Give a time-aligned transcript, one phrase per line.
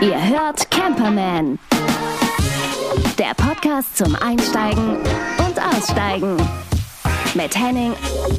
[0.00, 1.58] Ihr hört Camperman.
[3.18, 4.96] Der Podcast zum Einsteigen
[5.38, 6.36] und Aussteigen.
[7.34, 7.92] Mit Henning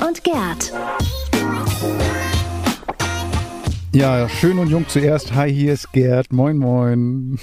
[0.06, 0.74] und Gerd.
[3.94, 5.34] Ja, schön und jung zuerst.
[5.34, 6.34] Hi, hier ist Gerd.
[6.34, 7.40] Moin, moin.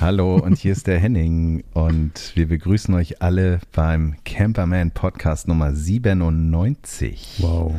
[0.00, 5.74] Hallo und hier ist der Henning und wir begrüßen euch alle beim Camperman Podcast Nummer
[5.74, 7.38] 97.
[7.38, 7.74] Wow.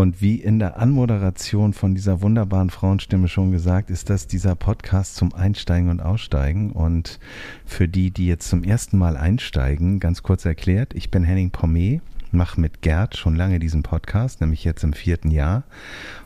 [0.00, 5.14] Und wie in der Anmoderation von dieser wunderbaren Frauenstimme schon gesagt, ist das dieser Podcast
[5.14, 6.70] zum Einsteigen und Aussteigen.
[6.72, 7.20] Und
[7.66, 12.00] für die, die jetzt zum ersten Mal einsteigen, ganz kurz erklärt, ich bin Henning Pommet,
[12.32, 15.64] mache mit Gerd schon lange diesen Podcast, nämlich jetzt im vierten Jahr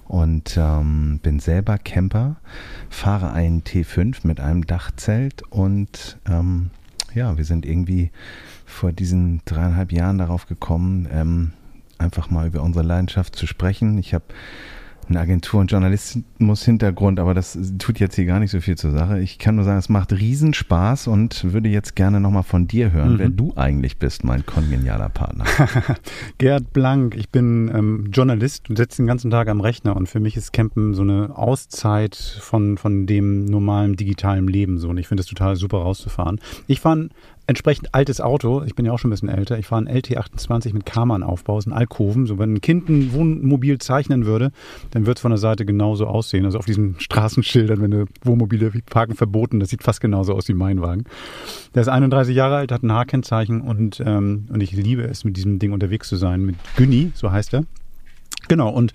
[0.06, 2.36] und ähm, bin selber Camper,
[2.91, 6.70] fahre einen T5 mit einem Dachzelt und ähm,
[7.12, 8.12] ja, wir sind irgendwie
[8.66, 11.52] vor diesen dreieinhalb Jahren darauf gekommen, ähm,
[11.98, 13.98] einfach mal über unsere Leidenschaft zu sprechen.
[13.98, 14.24] Ich habe
[15.08, 19.20] eine Agentur- und Journalismus-Hintergrund, aber das tut jetzt hier gar nicht so viel zur Sache.
[19.20, 23.14] Ich kann nur sagen, es macht Riesenspaß und würde jetzt gerne nochmal von dir hören,
[23.14, 23.19] mhm.
[23.19, 25.44] wer du eigentlich bist, mein kongenialer Partner.
[26.38, 30.20] Gerd Blank, ich bin ähm, Journalist und sitze den ganzen Tag am Rechner und für
[30.20, 35.08] mich ist Campen so eine Auszeit von, von dem normalen digitalen Leben so und ich
[35.08, 36.41] finde es total super rauszufahren.
[36.66, 37.08] Ich fahre
[37.47, 38.62] entsprechend altes Auto.
[38.62, 39.59] Ich bin ja auch schon ein bisschen älter.
[39.59, 42.27] Ich fahre ein LT28 mit Karmann-Aufbau, ist ein Alkoven.
[42.27, 44.50] So, wenn ein Kind ein Wohnmobil zeichnen würde,
[44.91, 46.45] dann wird es von der Seite genauso aussehen.
[46.45, 50.55] Also auf diesen Straßenschildern, wenn eine Wohnmobile parken verboten, das sieht fast genauso aus wie
[50.55, 51.05] mein Wagen.
[51.75, 55.37] Der ist 31 Jahre alt, hat ein H-Kennzeichen und, ähm, und ich liebe es, mit
[55.37, 56.45] diesem Ding unterwegs zu sein.
[56.45, 57.65] Mit Günni, so heißt er.
[58.48, 58.92] Genau, und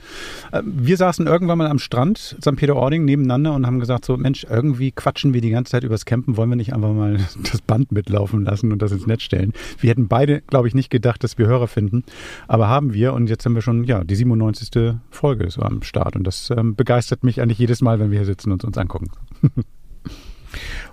[0.51, 2.55] äh, wir saßen irgendwann mal am Strand, St.
[2.55, 6.37] Peter-Ording, nebeneinander und haben gesagt, so Mensch, irgendwie quatschen wir die ganze Zeit übers Campen,
[6.37, 7.17] wollen wir nicht einfach mal
[7.51, 9.53] das Band mitlaufen lassen und das ins Netz stellen.
[9.79, 12.03] Wir hätten beide, glaube ich, nicht gedacht, dass wir Hörer finden,
[12.47, 14.95] aber haben wir und jetzt haben wir schon, ja, die 97.
[15.09, 18.25] Folge so am Start und das ähm, begeistert mich eigentlich jedes Mal, wenn wir hier
[18.25, 19.07] sitzen und uns angucken.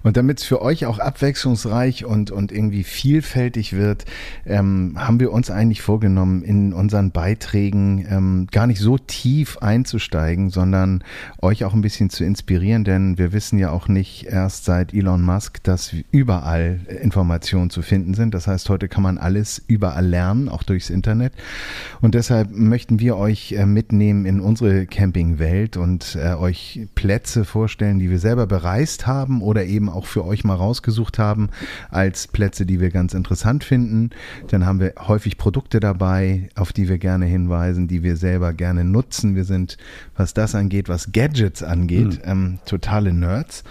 [0.02, 4.04] Und damit es für euch auch abwechslungsreich und, und irgendwie vielfältig wird,
[4.44, 10.50] ähm, haben wir uns eigentlich vorgenommen, in unseren Beiträgen ähm, gar nicht so tief einzusteigen,
[10.50, 11.02] sondern
[11.40, 15.22] euch auch ein bisschen zu inspirieren, denn wir wissen ja auch nicht erst seit Elon
[15.22, 18.34] Musk, dass überall Informationen zu finden sind.
[18.34, 21.32] Das heißt, heute kann man alles überall lernen, auch durchs Internet.
[22.00, 27.98] Und deshalb möchten wir euch äh, mitnehmen in unsere Campingwelt und äh, euch Plätze vorstellen,
[27.98, 31.48] die wir selber bereist haben oder eben auch für euch mal rausgesucht haben
[31.88, 34.10] als Plätze, die wir ganz interessant finden.
[34.48, 38.84] Dann haben wir häufig Produkte dabei, auf die wir gerne hinweisen, die wir selber gerne
[38.84, 39.36] nutzen.
[39.36, 39.78] Wir sind,
[40.16, 42.30] was das angeht, was Gadgets angeht, mhm.
[42.30, 43.62] ähm, totale Nerds.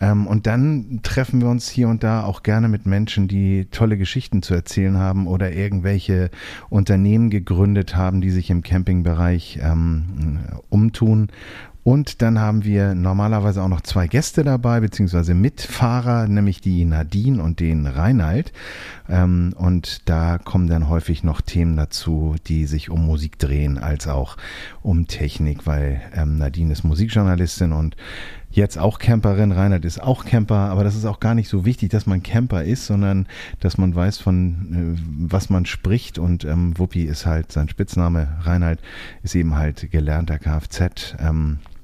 [0.00, 3.96] Ähm, und dann treffen wir uns hier und da auch gerne mit Menschen, die tolle
[3.96, 6.30] Geschichten zu erzählen haben oder irgendwelche
[6.68, 11.28] Unternehmen gegründet haben, die sich im Campingbereich ähm, umtun
[11.84, 17.42] und dann haben wir normalerweise auch noch zwei Gäste dabei, beziehungsweise Mitfahrer, nämlich die Nadine
[17.42, 18.52] und den Reinhard.
[19.06, 24.08] Ähm, und da kommen dann häufig noch Themen dazu, die sich um Musik drehen, als
[24.08, 24.38] auch
[24.82, 27.96] um Technik, weil ähm, Nadine ist Musikjournalistin und
[28.50, 31.90] jetzt auch Camperin, Reinhard ist auch Camper, aber das ist auch gar nicht so wichtig,
[31.90, 33.26] dass man Camper ist, sondern
[33.60, 38.38] dass man weiß, von äh, was man spricht und ähm, Wuppi ist halt sein Spitzname,
[38.40, 38.78] Reinhard
[39.22, 41.14] ist eben halt gelernter Kfz.
[41.18, 41.58] Ähm,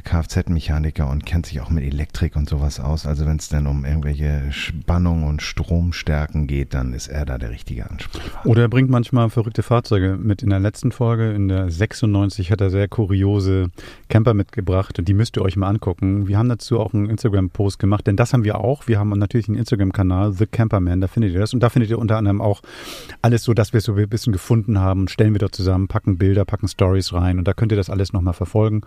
[0.00, 3.06] Kfz-Mechaniker und kennt sich auch mit Elektrik und sowas aus.
[3.06, 7.50] Also wenn es dann um irgendwelche Spannung und Stromstärken geht, dann ist er da der
[7.50, 8.50] richtige Ansprechpartner.
[8.50, 10.42] Oder er bringt manchmal verrückte Fahrzeuge mit.
[10.42, 13.70] In der letzten Folge, in der 96, hat er sehr kuriose
[14.08, 16.28] Camper mitgebracht und die müsst ihr euch mal angucken.
[16.28, 18.88] Wir haben dazu auch einen Instagram-Post gemacht, denn das haben wir auch.
[18.88, 21.54] Wir haben natürlich einen Instagram-Kanal, The Camperman, da findet ihr das.
[21.54, 22.62] Und da findet ihr unter anderem auch
[23.20, 25.08] alles so, dass wir es so ein bisschen gefunden haben.
[25.08, 28.12] Stellen wir dort zusammen, packen Bilder, packen Stories rein und da könnt ihr das alles
[28.12, 28.82] nochmal verfolgen.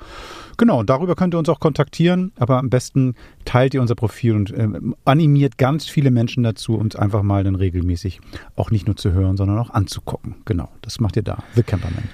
[0.57, 4.33] Genau, und darüber könnt ihr uns auch kontaktieren, aber am besten teilt ihr unser Profil
[4.33, 4.67] und äh,
[5.03, 8.21] animiert ganz viele Menschen dazu, uns einfach mal dann regelmäßig
[8.55, 10.35] auch nicht nur zu hören, sondern auch anzugucken.
[10.45, 12.05] Genau, das macht ihr da, The Camperman.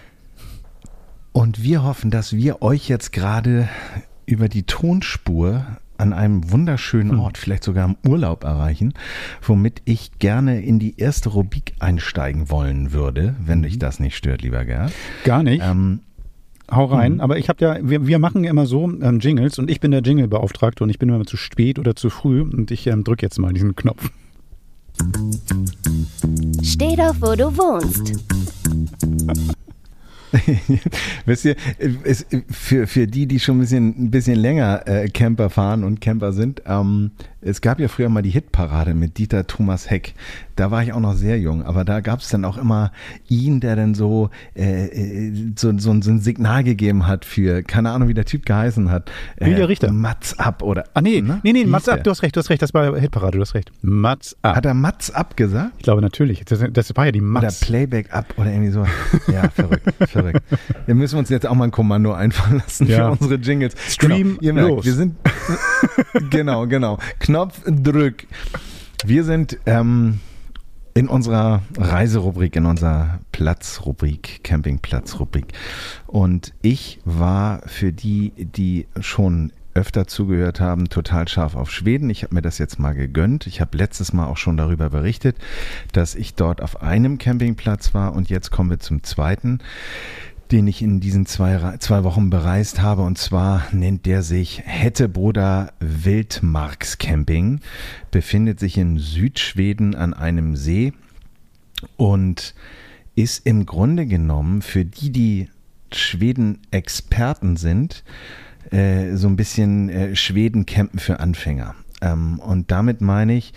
[1.32, 3.70] Und wir hoffen, dass wir euch jetzt gerade
[4.26, 5.64] über die Tonspur
[5.98, 7.20] an einem wunderschönen hm.
[7.20, 8.94] Ort, vielleicht sogar im Urlaub erreichen,
[9.44, 13.64] womit ich gerne in die erste Rubrik einsteigen wollen würde, wenn mhm.
[13.64, 14.92] dich das nicht stört, lieber Gerd.
[15.24, 15.64] Gar nicht.
[15.64, 16.00] Ähm,
[16.72, 17.16] hau rein.
[17.16, 17.22] Mhm.
[17.22, 19.92] Aber ich habe ja, wir, wir machen ja immer so ähm, Jingles und ich bin
[19.92, 23.26] der Jingle-Beauftragte und ich bin immer zu spät oder zu früh und ich ähm, drücke
[23.26, 24.10] jetzt mal diesen Knopf.
[26.64, 28.14] Steh doch, wo du wohnst.
[31.26, 31.56] Wisst ihr,
[32.04, 36.00] es, für, für die, die schon ein bisschen, ein bisschen länger äh, Camper fahren und
[36.00, 40.14] Camper sind, ähm, es gab ja früher mal die Hitparade mit Dieter Thomas Heck.
[40.56, 42.92] da war ich auch noch sehr jung, aber da gab es dann auch immer
[43.28, 47.92] ihn, der dann so, äh, äh, so, so, so, ein Signal gegeben hat für, keine
[47.92, 49.12] Ahnung, wie der Typ geheißen hat.
[49.38, 49.92] Äh, Julia Richter.
[49.92, 50.86] Mats ab oder.
[50.94, 51.40] Ah, nee, ne?
[51.44, 53.56] nee, nee, Mats ab, du hast recht, du hast recht, das war Hitparade, du hast
[53.56, 53.72] recht.
[53.82, 54.56] Mats ab.
[54.56, 55.72] Hat er Mats ab gesagt?
[55.78, 56.46] Ich glaube natürlich.
[56.46, 57.62] Das, das war ja die Mats.
[57.62, 58.86] Oder Playback ab oder irgendwie so.
[59.32, 60.42] Ja, verrückt, verrückt.
[60.86, 62.98] Wir müssen uns jetzt auch mal ein Kommando einfallen lassen ja.
[63.06, 63.74] für unsere Jingles.
[63.88, 64.86] Stream genau, ihr merkt, los.
[64.86, 65.16] Wir sind,
[66.30, 66.98] genau, genau.
[67.20, 68.28] Knopf drück.
[69.06, 70.20] Wir sind ähm,
[70.94, 75.54] in unserer Reiserubrik, in unserer Platzrubrik, Campingplatzrubrik.
[76.08, 82.10] Und ich war für die, die schon öfter zugehört haben, total scharf auf Schweden.
[82.10, 83.48] Ich habe mir das jetzt mal gegönnt.
[83.48, 85.38] Ich habe letztes Mal auch schon darüber berichtet,
[85.94, 89.60] dass ich dort auf einem Campingplatz war und jetzt kommen wir zum zweiten
[90.52, 93.04] den ich in diesen zwei, zwei Wochen bereist habe.
[93.04, 97.62] Und zwar nennt der sich Hettebroda Wildmarkscamping,
[98.12, 100.94] befindet sich in Südschweden an einem See
[101.98, 102.54] und
[103.16, 105.50] ist im Grunde genommen für die, die
[105.94, 108.04] Schweden-Experten sind,
[108.72, 111.76] äh, so ein bisschen äh, Schweden-Campen für Anfänger.
[112.02, 113.54] Ähm, und damit meine ich,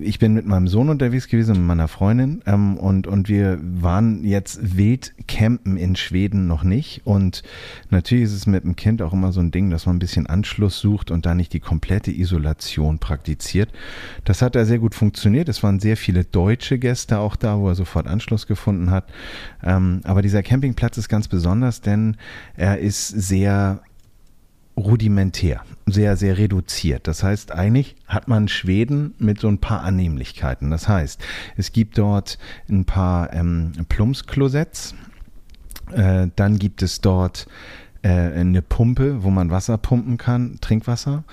[0.00, 3.58] ich bin mit meinem Sohn unterwegs gewesen und mit meiner Freundin ähm, und, und wir
[3.62, 7.02] waren jetzt wild campen in Schweden noch nicht.
[7.04, 7.42] Und
[7.90, 10.26] natürlich ist es mit dem Kind auch immer so ein Ding, dass man ein bisschen
[10.26, 13.70] Anschluss sucht und da nicht die komplette Isolation praktiziert.
[14.24, 15.48] Das hat da sehr gut funktioniert.
[15.48, 19.08] Es waren sehr viele deutsche Gäste auch da, wo er sofort Anschluss gefunden hat.
[19.62, 22.16] Ähm, aber dieser Campingplatz ist ganz besonders, denn
[22.56, 23.80] er ist sehr
[24.78, 27.06] rudimentär, sehr, sehr reduziert.
[27.06, 30.70] Das heißt, eigentlich hat man Schweden mit so ein paar Annehmlichkeiten.
[30.70, 31.20] Das heißt,
[31.56, 32.38] es gibt dort
[32.68, 34.94] ein paar ähm, Plumpsklosetts,
[35.92, 37.46] äh, dann gibt es dort
[38.02, 41.24] äh, eine Pumpe, wo man Wasser pumpen kann, Trinkwasser.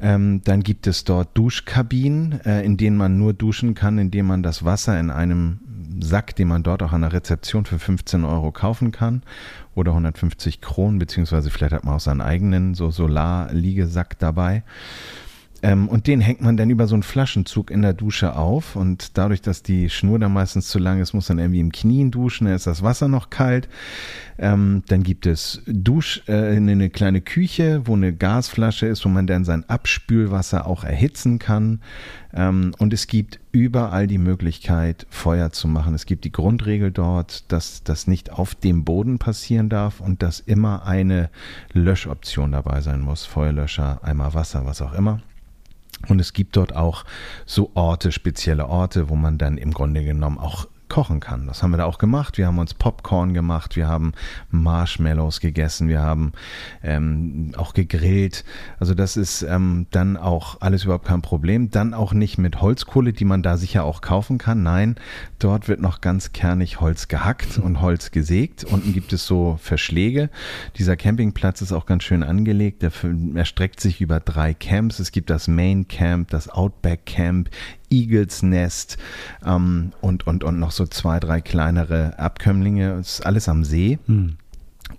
[0.00, 4.44] Ähm, dann gibt es dort Duschkabinen, äh, in denen man nur duschen kann, indem man
[4.44, 5.58] das Wasser in einem
[6.00, 9.22] Sack, den man dort auch an der Rezeption für 15 Euro kaufen kann
[9.78, 14.62] oder 150 Kronen, beziehungsweise vielleicht hat man auch seinen eigenen so Solar-Liegesack dabei.
[15.62, 19.18] Ähm, und den hängt man dann über so einen Flaschenzug in der Dusche auf und
[19.18, 22.46] dadurch, dass die Schnur dann meistens zu lang ist, muss man irgendwie im Knien duschen,
[22.46, 23.68] dann ist das Wasser noch kalt.
[24.38, 29.26] Ähm, dann gibt es Dusch, äh, eine kleine Küche, wo eine Gasflasche ist, wo man
[29.26, 31.80] dann sein Abspülwasser auch erhitzen kann.
[32.32, 35.92] Ähm, und es gibt überall die Möglichkeit, Feuer zu machen.
[35.94, 40.38] Es gibt die Grundregel dort, dass das nicht auf dem Boden passieren darf und dass
[40.38, 41.30] immer eine
[41.72, 43.24] Löschoption dabei sein muss.
[43.24, 45.20] Feuerlöscher, einmal Wasser, was auch immer.
[46.06, 47.04] Und es gibt dort auch
[47.44, 51.46] so Orte, spezielle Orte, wo man dann im Grunde genommen auch kochen kann.
[51.46, 52.38] Das haben wir da auch gemacht.
[52.38, 54.12] Wir haben uns Popcorn gemacht, wir haben
[54.50, 56.32] Marshmallows gegessen, wir haben
[56.82, 58.44] ähm, auch gegrillt.
[58.78, 61.70] Also das ist ähm, dann auch alles überhaupt kein Problem.
[61.70, 64.62] Dann auch nicht mit Holzkohle, die man da sicher auch kaufen kann.
[64.62, 64.96] Nein,
[65.38, 68.64] dort wird noch ganz kernig Holz gehackt und Holz gesägt.
[68.64, 70.30] Unten gibt es so Verschläge.
[70.76, 72.82] Dieser Campingplatz ist auch ganz schön angelegt.
[72.82, 72.92] Er
[73.34, 74.98] erstreckt sich über drei Camps.
[74.98, 77.50] Es gibt das Main Camp, das Outback Camp,
[77.90, 78.98] Eagles Nest
[79.44, 82.92] ähm, und, und, und noch so zwei, drei kleinere Abkömmlinge.
[82.94, 83.98] Es ist alles am See.
[84.06, 84.36] Hm.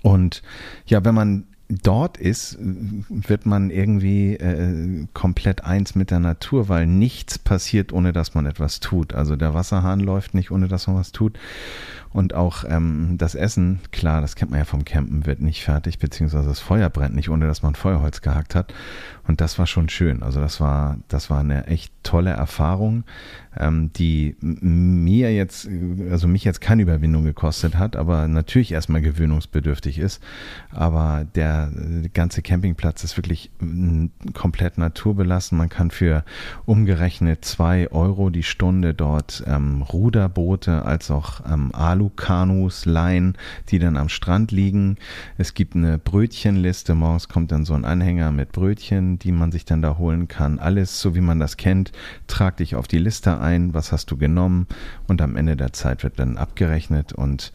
[0.02, 0.42] Und
[0.86, 6.88] ja, wenn man dort ist, wird man irgendwie äh, komplett eins mit der Natur, weil
[6.88, 9.14] nichts passiert, ohne dass man etwas tut.
[9.14, 11.38] Also der Wasserhahn läuft nicht, ohne dass man was tut.
[12.12, 16.00] Und auch ähm, das Essen, klar, das kennt man ja vom Campen, wird nicht fertig,
[16.00, 18.74] beziehungsweise das Feuer brennt nicht, ohne dass man Feuerholz gehackt hat.
[19.28, 20.24] Und das war schon schön.
[20.24, 23.04] Also das war, das war eine echt tolle Erfahrung,
[23.56, 25.70] ähm, die mir jetzt,
[26.10, 30.24] also mich jetzt keine Überwindung gekostet hat, aber natürlich erstmal gewöhnungsbedürftig ist.
[30.72, 33.52] Aber der, der ganze Campingplatz ist wirklich
[34.34, 35.60] komplett naturbelassen.
[35.60, 36.24] Man kann für
[36.66, 43.38] umgerechnet zwei Euro die Stunde dort ähm, Ruderboote als auch ähm, Alukanus leihen,
[43.70, 44.98] die dann am Strand liegen.
[45.38, 46.96] Es gibt eine Brötchenliste.
[46.96, 50.60] Morgens kommt dann so ein Anhänger mit Brötchen die man sich dann da holen kann.
[50.60, 51.92] Alles so wie man das kennt.
[52.28, 54.68] Trag dich auf die Liste ein, was hast du genommen
[55.08, 57.52] und am Ende der Zeit wird dann abgerechnet und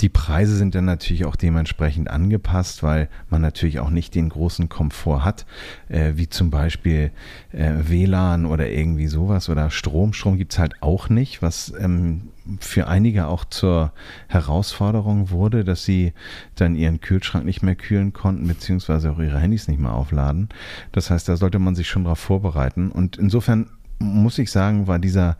[0.00, 4.68] die Preise sind dann natürlich auch dementsprechend angepasst, weil man natürlich auch nicht den großen
[4.68, 5.46] Komfort hat,
[5.88, 7.10] äh, wie zum Beispiel
[7.52, 10.12] äh, WLAN oder irgendwie sowas oder Strom.
[10.12, 12.28] Strom gibt's halt auch nicht, was ähm,
[12.60, 13.92] für einige auch zur
[14.28, 16.12] Herausforderung wurde, dass sie
[16.54, 20.48] dann ihren Kühlschrank nicht mehr kühlen konnten, beziehungsweise auch ihre Handys nicht mehr aufladen.
[20.92, 22.90] Das heißt, da sollte man sich schon darauf vorbereiten.
[22.90, 25.36] Und insofern muss ich sagen, war dieser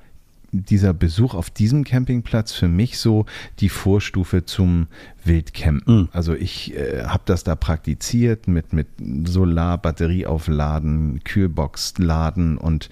[0.53, 3.27] dieser Besuch auf diesem Campingplatz für mich so
[3.61, 4.87] die Vorstufe zum
[5.25, 6.03] Wildcampen.
[6.03, 6.09] Mhm.
[6.13, 8.87] Also ich äh, habe das da praktiziert mit, mit
[9.27, 12.89] Solar, Batterieaufladen, Kühlbox laden und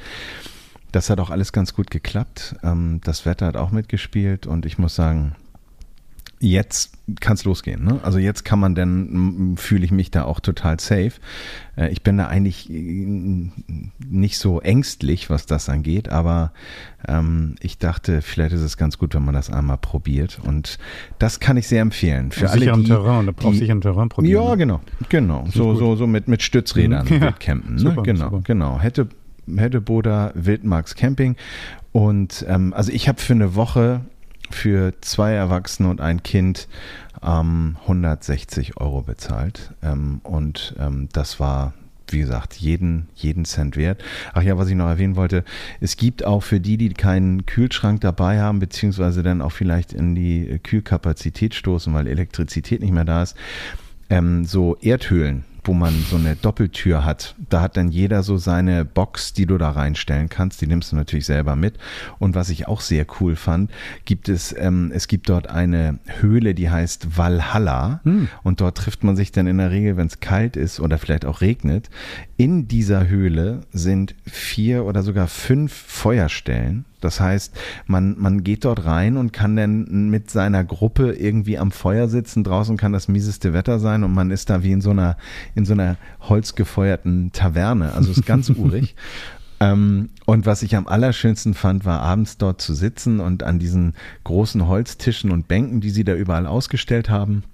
[0.94, 2.56] das hat auch alles ganz gut geklappt.
[2.62, 5.34] Ähm, das Wetter hat auch mitgespielt und ich muss sagen,
[6.40, 7.84] jetzt kann es losgehen.
[7.84, 8.00] Ne?
[8.02, 11.12] Also jetzt kann man dann, fühle ich mich da auch total safe.
[11.76, 13.50] Äh, ich bin da eigentlich äh,
[14.08, 16.52] nicht so ängstlich, was das angeht, aber
[17.08, 20.40] ähm, ich dachte, vielleicht ist es ganz gut, wenn man das einmal probiert.
[20.44, 20.78] Und
[21.18, 22.30] das kann ich sehr empfehlen.
[22.30, 24.44] Für auf alle, sicherem die, Terrain, die, auf sicherem Terrain probieren.
[24.44, 25.46] Ja, genau, genau.
[25.52, 27.08] So, so, so mit, mit Stützrädern.
[27.14, 27.74] Ja, campen.
[27.74, 27.80] Ne?
[27.80, 28.40] super, genau, super.
[28.44, 28.80] genau.
[28.80, 29.08] Hätte,
[29.56, 31.36] hätte Boda Wildmarks Camping.
[31.92, 34.00] Und ähm, also ich habe für eine Woche
[34.50, 36.68] für zwei Erwachsene und ein Kind
[37.22, 39.72] ähm, 160 Euro bezahlt.
[39.82, 41.72] Ähm, und ähm, das war,
[42.08, 44.02] wie gesagt, jeden, jeden Cent wert.
[44.32, 45.44] Ach ja, was ich noch erwähnen wollte,
[45.80, 50.14] es gibt auch für die, die keinen Kühlschrank dabei haben, beziehungsweise dann auch vielleicht in
[50.14, 53.36] die Kühlkapazität stoßen, weil Elektrizität nicht mehr da ist,
[54.10, 57.34] ähm, so Erdhöhlen wo man so eine Doppeltür hat.
[57.48, 60.60] Da hat dann jeder so seine Box, die du da reinstellen kannst.
[60.60, 61.78] Die nimmst du natürlich selber mit.
[62.18, 63.70] Und was ich auch sehr cool fand,
[64.04, 68.00] gibt es, ähm, es gibt dort eine Höhle, die heißt Valhalla.
[68.42, 71.24] Und dort trifft man sich dann in der Regel, wenn es kalt ist oder vielleicht
[71.24, 71.90] auch regnet.
[72.36, 76.84] In dieser Höhle sind vier oder sogar fünf Feuerstellen.
[77.04, 77.54] Das heißt,
[77.86, 82.44] man, man geht dort rein und kann dann mit seiner Gruppe irgendwie am Feuer sitzen.
[82.44, 85.16] Draußen kann das mieseste Wetter sein und man ist da wie in so einer,
[85.54, 87.92] in so einer holzgefeuerten Taverne.
[87.92, 88.96] Also ist ganz urig.
[89.60, 93.94] Ähm, und was ich am allerschönsten fand, war abends dort zu sitzen und an diesen
[94.24, 97.44] großen Holztischen und Bänken, die sie da überall ausgestellt haben,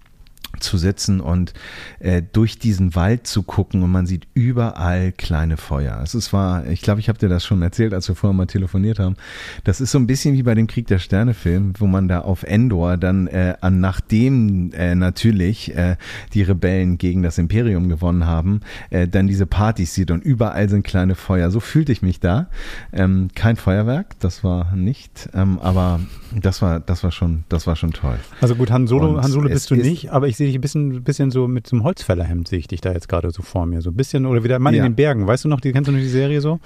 [0.60, 1.52] zu sitzen und
[1.98, 5.96] äh, durch diesen Wald zu gucken und man sieht überall kleine Feuer.
[5.96, 8.46] Also es war, ich glaube, ich habe dir das schon erzählt, als wir vorher mal
[8.46, 9.16] telefoniert haben.
[9.64, 12.20] Das ist so ein bisschen wie bei dem Krieg der Sterne Film, wo man da
[12.20, 15.96] auf Endor dann äh, an nachdem äh, natürlich äh,
[16.34, 20.84] die Rebellen gegen das Imperium gewonnen haben, äh, dann diese Partys sieht und überall sind
[20.84, 21.50] kleine Feuer.
[21.50, 22.48] So fühlte ich mich da.
[22.92, 26.00] Ähm, kein Feuerwerk, das war nicht, ähm, aber
[26.34, 28.18] das war, das war schon, das war schon toll.
[28.40, 30.60] Also gut, Han Solo, Und Han Solo bist du nicht, aber ich sehe dich ein
[30.60, 33.66] bisschen, bisschen so mit so einem Holzfällerhemd, sehe ich dich da jetzt gerade so vor
[33.66, 33.80] mir.
[33.82, 34.84] So ein bisschen, oder wie der Mann Ja.
[34.84, 36.60] in den Bergen, weißt du noch, die kennst du noch die Serie so?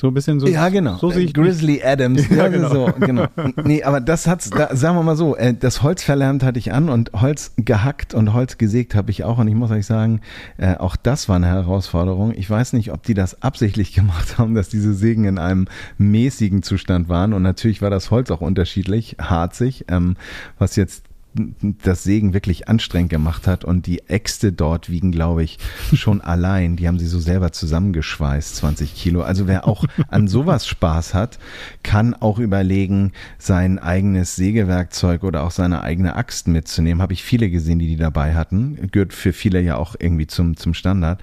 [0.00, 0.46] So ein bisschen so.
[0.46, 0.96] Ja, genau.
[0.98, 1.34] So sehe ich mich.
[1.34, 2.28] Grizzly Adams.
[2.30, 2.68] Ja, Ja, genau.
[2.68, 3.26] So, genau.
[3.64, 6.72] Nee, aber das hat's, da, sagen wir mal so, äh, das Holz verlernt hatte ich
[6.72, 9.38] an und Holz gehackt und Holz gesägt habe ich auch.
[9.38, 10.20] Und ich muss euch sagen,
[10.56, 12.32] äh, auch das war eine Herausforderung.
[12.36, 15.66] Ich weiß nicht, ob die das absichtlich gemacht haben, dass diese Sägen in einem
[15.98, 17.32] mäßigen Zustand waren.
[17.32, 20.16] Und natürlich war das Holz auch unterschiedlich, harzig, ähm,
[20.58, 21.04] was jetzt
[21.34, 25.58] das Sägen wirklich anstrengend gemacht hat und die Äxte dort wiegen, glaube ich,
[25.94, 26.76] schon allein.
[26.76, 29.22] Die haben sie so selber zusammengeschweißt, 20 Kilo.
[29.22, 31.38] Also wer auch an sowas Spaß hat,
[31.82, 37.02] kann auch überlegen, sein eigenes Sägewerkzeug oder auch seine eigene Axt mitzunehmen.
[37.02, 38.88] Habe ich viele gesehen, die die dabei hatten.
[38.90, 41.20] Gehört für viele ja auch irgendwie zum, zum Standard.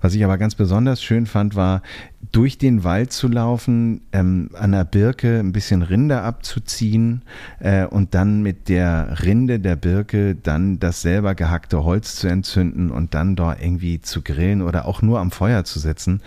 [0.00, 1.82] Was ich aber ganz besonders schön fand, war,
[2.32, 7.22] durch den Wald zu laufen, ähm, an der Birke ein bisschen Rinde abzuziehen
[7.60, 12.90] äh, und dann mit der Rinde der Birke dann das selber gehackte Holz zu entzünden
[12.90, 16.20] und dann dort irgendwie zu grillen oder auch nur am Feuer zu sitzen.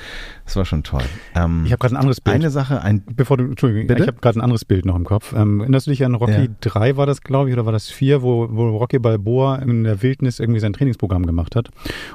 [0.52, 1.04] Das war schon toll.
[1.34, 2.36] Ähm, Ich habe gerade ein anderes Bild.
[2.36, 4.02] eine Sache, ein Bevor du, Entschuldigung, Bitte?
[4.02, 5.32] ich habe gerade ein anderes Bild noch im Kopf.
[5.34, 6.48] Ähm, erinnerst du dich an Rocky Ja.
[6.60, 10.02] 3 war das, glaube ich, oder war das 4, wo, wo Rocky Balboa in der
[10.02, 11.70] Wildnis irgendwie sein Trainingsprogramm gemacht hat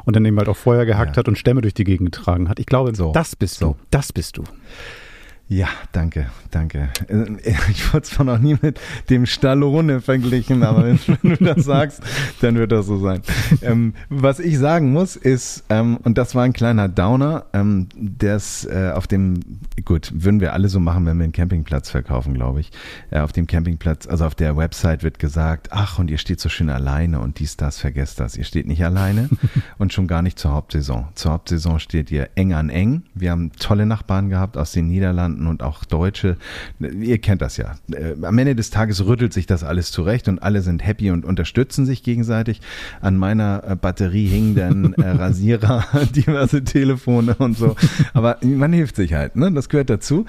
[0.05, 1.21] und dann eben halt auch Feuer gehackt Ja.
[1.21, 2.59] hat und Stämme durch die Gegend getragen hat.
[2.61, 3.69] Ich glaube, So, das bist so.
[3.71, 3.77] du.
[3.91, 4.45] Das bist du.
[5.49, 6.89] Ja, danke, danke.
[7.07, 11.65] Äh, Ich wurde zwar noch nie mit dem Stallone verglichen, aber wenn, wenn du das
[11.65, 12.03] sagst,
[12.41, 13.23] dann wird das so sein.
[13.63, 18.65] Ähm, was ich sagen muss, ist, ähm, und das war ein kleiner Downer, ähm, das
[18.65, 19.39] äh, auf dem,
[19.85, 22.73] gut, würden wir alle so machen, wenn wir einen Campingplatz verkaufen, glaube ich.
[23.11, 26.49] Äh, auf dem Campingplatz, also auf der Website wird gesagt, ach, und ihr steht so
[26.49, 28.37] schön alleine und dies, das, vergesst das.
[28.37, 29.29] Ihr steht nicht alleine
[29.79, 31.07] und schon gar nicht zur Hauptsaison.
[31.15, 33.05] Zur Hauptsaison steht ihr eng an eng.
[33.15, 36.37] Wir haben tolle Nachbarn gehabt aus den Niederlanden und auch Deutsche.
[36.79, 37.75] Ihr kennt das ja.
[37.93, 41.25] Äh, Am Ende des Tages rüttelt sich das alles zurecht und alle sind happy und
[41.25, 42.61] unterstützen sich gegenseitig.
[43.01, 47.75] An meiner äh, Batterie hingen dann äh, Rasierer, diverse Telefone und so.
[48.15, 49.51] Aber man hilft sich halt, ne?
[49.53, 50.27] Das gehört dazu.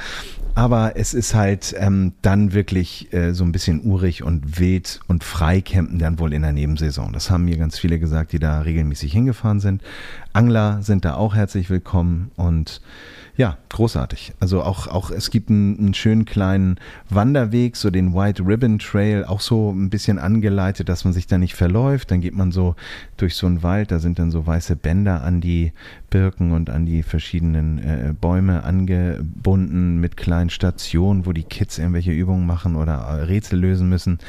[0.57, 5.23] Aber es ist halt ähm, dann wirklich äh, so ein bisschen urig und wild und
[5.23, 7.13] frei campen dann wohl in der Nebensaison.
[7.13, 9.83] Das haben mir ganz viele gesagt, die da regelmäßig hingefahren sind.
[10.33, 12.81] Angler sind da auch herzlich willkommen und
[13.35, 14.33] ja, großartig.
[14.39, 16.77] Also auch, auch es gibt einen, einen schönen kleinen
[17.09, 21.37] Wanderweg, so den White Ribbon Trail, auch so ein bisschen angeleitet, dass man sich da
[21.37, 22.11] nicht verläuft.
[22.11, 22.75] Dann geht man so
[23.17, 25.71] durch so einen Wald, da sind dann so weiße Bänder an die
[26.09, 32.11] Birken und an die verschiedenen äh, Bäume angebunden mit kleinen Stationen, wo die Kids irgendwelche
[32.11, 34.19] Übungen machen oder äh, Rätsel lösen müssen.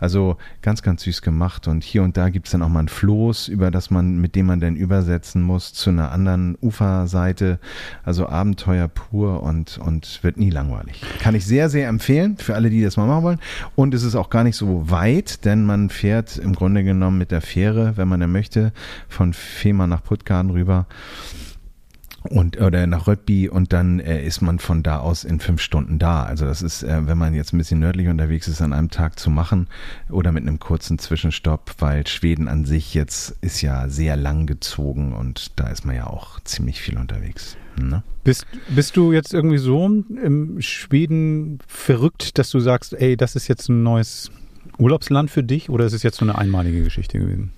[0.00, 1.68] Also ganz, ganz süß gemacht.
[1.68, 4.34] Und hier und da gibt es dann auch mal ein Floß, über das man, mit
[4.34, 7.60] dem man dann übersetzen muss zu einer anderen Uferseite.
[8.04, 11.02] Also Abenteuer pur und, und wird nie langweilig.
[11.20, 13.40] Kann ich sehr, sehr empfehlen für alle, die das mal machen wollen.
[13.76, 17.30] Und es ist auch gar nicht so weit, denn man fährt im Grunde genommen mit
[17.30, 18.72] der Fähre, wenn man denn möchte,
[19.08, 20.86] von Fehmarn nach Puttgarden rüber
[22.30, 25.98] und oder nach Röttby und dann äh, ist man von da aus in fünf Stunden
[25.98, 26.24] da.
[26.24, 29.18] Also das ist, äh, wenn man jetzt ein bisschen nördlich unterwegs ist, an einem Tag
[29.18, 29.68] zu machen
[30.10, 35.12] oder mit einem kurzen Zwischenstopp, weil Schweden an sich jetzt ist ja sehr lang gezogen
[35.12, 37.56] und da ist man ja auch ziemlich viel unterwegs.
[37.86, 38.02] Ne?
[38.24, 43.48] Bist, bist du jetzt irgendwie so im Schweden verrückt, dass du sagst, ey, das ist
[43.48, 44.30] jetzt ein neues
[44.78, 47.52] Urlaubsland für dich oder ist es jetzt so eine einmalige Geschichte gewesen?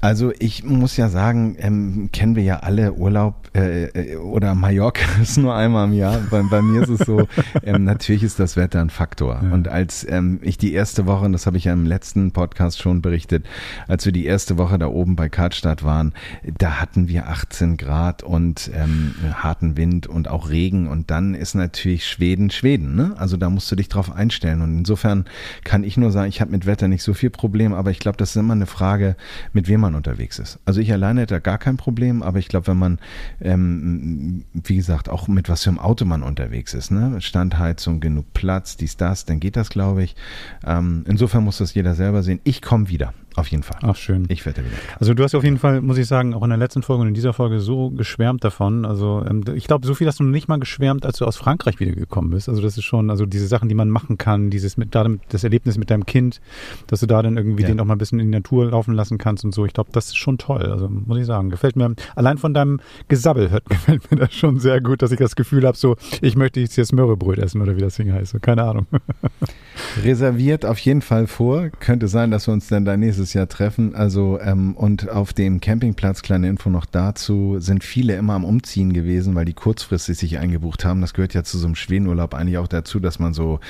[0.00, 5.02] Also ich muss ja sagen, ähm, kennen wir ja alle Urlaub äh, äh, oder Mallorca
[5.22, 6.20] ist nur einmal im Jahr.
[6.30, 7.26] Bei, bei mir ist es so,
[7.62, 9.40] ähm, natürlich ist das Wetter ein Faktor.
[9.42, 9.52] Ja.
[9.52, 12.80] Und als ähm, ich die erste Woche, und das habe ich ja im letzten Podcast
[12.80, 13.44] schon berichtet,
[13.88, 16.14] als wir die erste Woche da oben bei Karlstadt waren,
[16.58, 20.88] da hatten wir 18 Grad und ähm, harten Wind und auch Regen.
[20.88, 22.94] Und dann ist natürlich Schweden Schweden.
[22.94, 23.14] Ne?
[23.18, 24.62] Also da musst du dich drauf einstellen.
[24.62, 25.26] Und insofern
[25.64, 28.16] kann ich nur sagen, ich habe mit Wetter nicht so viel Problem, aber ich glaube,
[28.16, 29.16] das ist immer eine Frage,
[29.52, 30.58] mit wem man man unterwegs ist.
[30.64, 32.98] Also ich alleine hätte da gar kein Problem, aber ich glaube, wenn man,
[33.40, 37.20] ähm, wie gesagt, auch mit was für einem Auto man unterwegs ist, ne?
[37.20, 40.16] Standheizung, genug Platz, dies, das, dann geht das, glaube ich.
[40.64, 42.40] Ähm, insofern muss das jeder selber sehen.
[42.44, 43.12] Ich komme wieder.
[43.36, 43.78] Auf jeden Fall.
[43.82, 44.26] Ach, schön.
[44.28, 44.76] Ich werde wieder.
[44.98, 47.08] Also du hast auf jeden Fall, muss ich sagen, auch in der letzten Folge und
[47.08, 48.84] in dieser Folge so geschwärmt davon.
[48.84, 51.78] Also ähm, ich glaube, so viel hast du nicht mal geschwärmt, als du aus Frankreich
[51.78, 52.48] wiedergekommen bist.
[52.48, 55.44] Also das ist schon, also diese Sachen, die man machen kann, dieses mit, da, das
[55.44, 56.40] Erlebnis mit deinem Kind,
[56.88, 57.68] dass du da dann irgendwie ja.
[57.68, 59.64] den auch mal ein bisschen in die Natur laufen lassen kannst und so.
[59.64, 60.62] Ich glaube, das ist schon toll.
[60.62, 64.58] Also muss ich sagen, gefällt mir, allein von deinem Gesabbel hört, gefällt mir das schon
[64.58, 67.76] sehr gut, dass ich das Gefühl habe, so, ich möchte jetzt hier Smörrebröt essen oder
[67.76, 68.40] wie das Ding heißt.
[68.42, 68.86] Keine Ahnung.
[70.02, 71.70] Reserviert auf jeden Fall vor.
[71.80, 73.94] Könnte sein, dass wir uns dann da nächstes Jahr treffen.
[73.94, 78.92] Also, ähm, und auf dem Campingplatz, kleine Info noch dazu, sind viele immer am Umziehen
[78.92, 81.00] gewesen, weil die kurzfristig sich eingebucht haben.
[81.00, 83.60] Das gehört ja zu so einem Schwedenurlaub eigentlich auch dazu, dass man so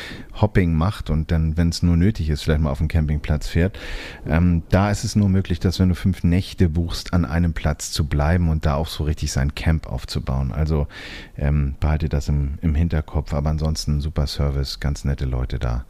[0.41, 3.79] Hopping macht und dann, wenn es nur nötig ist, vielleicht mal auf dem Campingplatz fährt.
[4.27, 7.93] Ähm, da ist es nur möglich, dass wenn du fünf Nächte buchst, an einem Platz
[7.93, 10.53] zu bleiben und da auch so richtig sein Camp aufzubauen.
[10.53, 10.87] Also
[11.37, 15.85] ähm, behalte das im, im Hinterkopf, aber ansonsten super Service, ganz nette Leute da.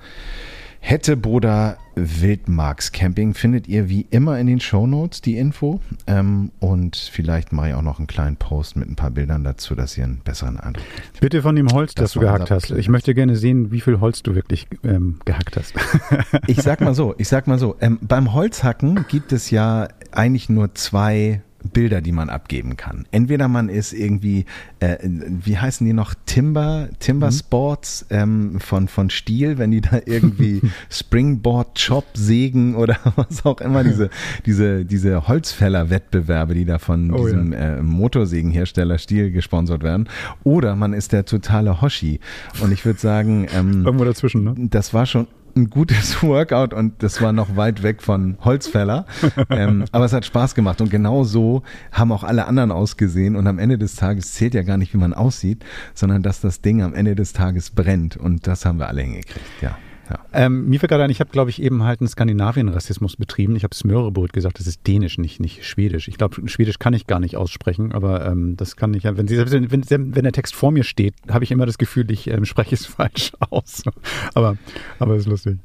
[0.80, 5.80] Hetteboda Wildmarks Camping findet ihr wie immer in den Show Notes die Info.
[6.06, 9.74] Ähm, und vielleicht mache ich auch noch einen kleinen Post mit ein paar Bildern dazu,
[9.74, 11.20] dass ihr einen besseren Eindruck kriegt.
[11.20, 12.70] Bitte von dem Holz, das, das du gehackt hast.
[12.70, 15.74] Ich möchte gerne sehen, wie viel Holz du wirklich ähm, gehackt hast.
[16.46, 20.48] ich sag mal so, ich sag mal so, ähm, beim Holzhacken gibt es ja eigentlich
[20.48, 21.42] nur zwei
[21.72, 23.06] Bilder, die man abgeben kann.
[23.10, 24.46] Entweder man ist irgendwie,
[24.80, 27.34] äh, wie heißen die noch, Timber, Timber mhm.
[27.34, 33.60] Sports ähm, von, von Stiel, wenn die da irgendwie Springboard Chop sägen oder was auch
[33.60, 34.10] immer, diese,
[34.46, 37.76] diese, diese Holzfäller-Wettbewerbe, die da von oh, diesem ja.
[37.76, 40.08] äh, Motorsägenhersteller Stiel gesponsert werden.
[40.44, 42.20] Oder man ist der totale Hoshi.
[42.62, 44.54] Und ich würde sagen, ähm, irgendwo dazwischen, ne?
[44.56, 49.06] Das war schon ein gutes Workout und das war noch weit weg von Holzfäller.
[49.50, 53.36] ähm, aber es hat Spaß gemacht und genau so haben auch alle anderen ausgesehen.
[53.36, 56.60] Und am Ende des Tages zählt ja gar nicht, wie man aussieht, sondern dass das
[56.60, 58.16] Ding am Ende des Tages brennt.
[58.16, 59.76] Und das haben wir alle hingekriegt, ja.
[60.32, 63.56] Ähm, mir fällt gerade ein, ich habe, glaube ich, eben halt einen Skandinavien-Rassismus betrieben.
[63.56, 66.08] Ich habe Smörrebrot gesagt, das ist dänisch, nicht, nicht schwedisch.
[66.08, 69.28] Ich glaube, schwedisch kann ich gar nicht aussprechen, aber ähm, das kann ich ja, wenn,
[69.28, 72.74] wenn, wenn der Text vor mir steht, habe ich immer das Gefühl, ich ähm, spreche
[72.74, 73.82] es falsch aus.
[74.34, 74.56] aber,
[74.98, 75.58] aber ist lustig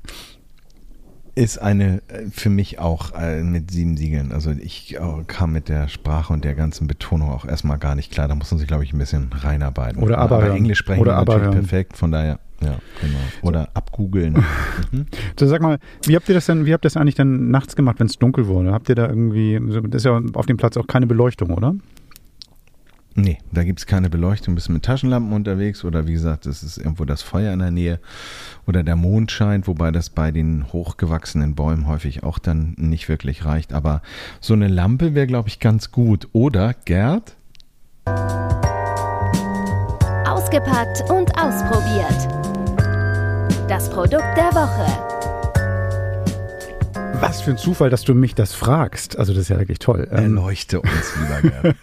[1.36, 4.32] ist eine äh, für mich auch äh, mit sieben Siegeln.
[4.32, 8.12] Also ich äh, kam mit der Sprache und der ganzen Betonung auch erstmal gar nicht
[8.12, 8.28] klar.
[8.28, 10.02] Da muss man sich, glaube ich, ein bisschen reinarbeiten.
[10.02, 11.98] Oder aber, aber Englisch sprechen oder aber perfekt.
[11.98, 13.20] Von daher ja, genau.
[13.42, 14.44] Oder abgoogeln.
[14.92, 15.08] Mhm.
[15.40, 17.76] So, sag mal, wie habt ihr das denn, wie habt ihr das eigentlich dann nachts
[17.76, 18.72] gemacht, wenn es dunkel wurde?
[18.72, 21.76] Habt ihr da irgendwie, das ist ja auf dem Platz auch keine Beleuchtung, oder?
[23.18, 24.56] Nee, da gibt es keine Beleuchtung.
[24.56, 28.02] Bist mit Taschenlampen unterwegs oder wie gesagt, es ist irgendwo das Feuer in der Nähe
[28.68, 33.46] oder der Mond scheint, wobei das bei den hochgewachsenen Bäumen häufig auch dann nicht wirklich
[33.46, 33.72] reicht.
[33.72, 34.02] Aber
[34.42, 36.28] so eine Lampe wäre, glaube ich, ganz gut.
[36.34, 37.38] Oder, Gerd?
[40.28, 42.28] Ausgepackt und ausprobiert.
[43.70, 45.35] Das Produkt der Woche.
[47.28, 49.18] Was für ein Zufall, dass du mich das fragst.
[49.18, 50.08] Also das ist ja wirklich toll.
[50.12, 51.76] Ähm, Erleuchte uns lieber gerne.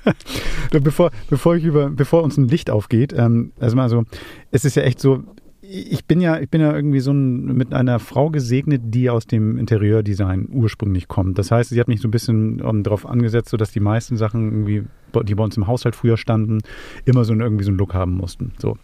[0.71, 4.05] bevor, bevor ich über, bevor uns ein Licht aufgeht, ähm, also mal so,
[4.53, 5.25] es ist ja echt so,
[5.63, 9.27] ich bin ja, ich bin ja irgendwie so ein, mit einer Frau gesegnet, die aus
[9.27, 11.39] dem Interieurdesign ursprünglich kommt.
[11.39, 13.81] Das heißt, sie hat mich so ein bisschen um, ähm, darauf angesetzt, so dass die
[13.81, 14.85] meisten Sachen irgendwie,
[15.25, 16.59] die bei uns im Haushalt früher standen,
[17.05, 18.53] immer so irgendwie so einen Look haben mussten.
[18.59, 18.77] So.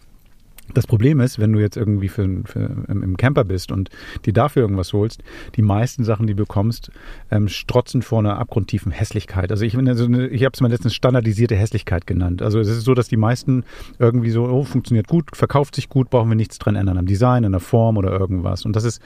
[0.74, 3.90] Das Problem ist, wenn du jetzt irgendwie für, für, im Camper bist und
[4.24, 5.22] dir dafür irgendwas holst,
[5.57, 6.90] die meisten Sachen, die du bekommst,
[7.31, 9.50] ähm, strotzen vor einer abgrundtiefen Hässlichkeit.
[9.50, 12.42] Also ich, also ich habe es mal letztens standardisierte Hässlichkeit genannt.
[12.42, 13.64] Also es ist so, dass die meisten
[13.98, 17.44] irgendwie so, oh, funktioniert gut, verkauft sich gut, brauchen wir nichts dran ändern am Design,
[17.44, 18.64] an der Form oder irgendwas.
[18.64, 19.00] Und das ist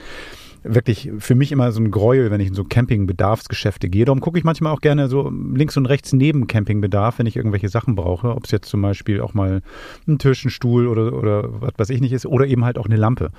[0.63, 4.05] wirklich für mich immer so ein Gräuel, wenn ich in so Campingbedarfsgeschäfte gehe.
[4.05, 7.69] Darum gucke ich manchmal auch gerne so links und rechts neben Campingbedarf, wenn ich irgendwelche
[7.69, 8.35] Sachen brauche.
[8.35, 9.61] Ob es jetzt zum Beispiel auch mal
[10.07, 12.85] ein Tisch, ein Stuhl oder, oder was weiß ich nicht ist oder eben halt auch
[12.85, 13.31] eine Lampe.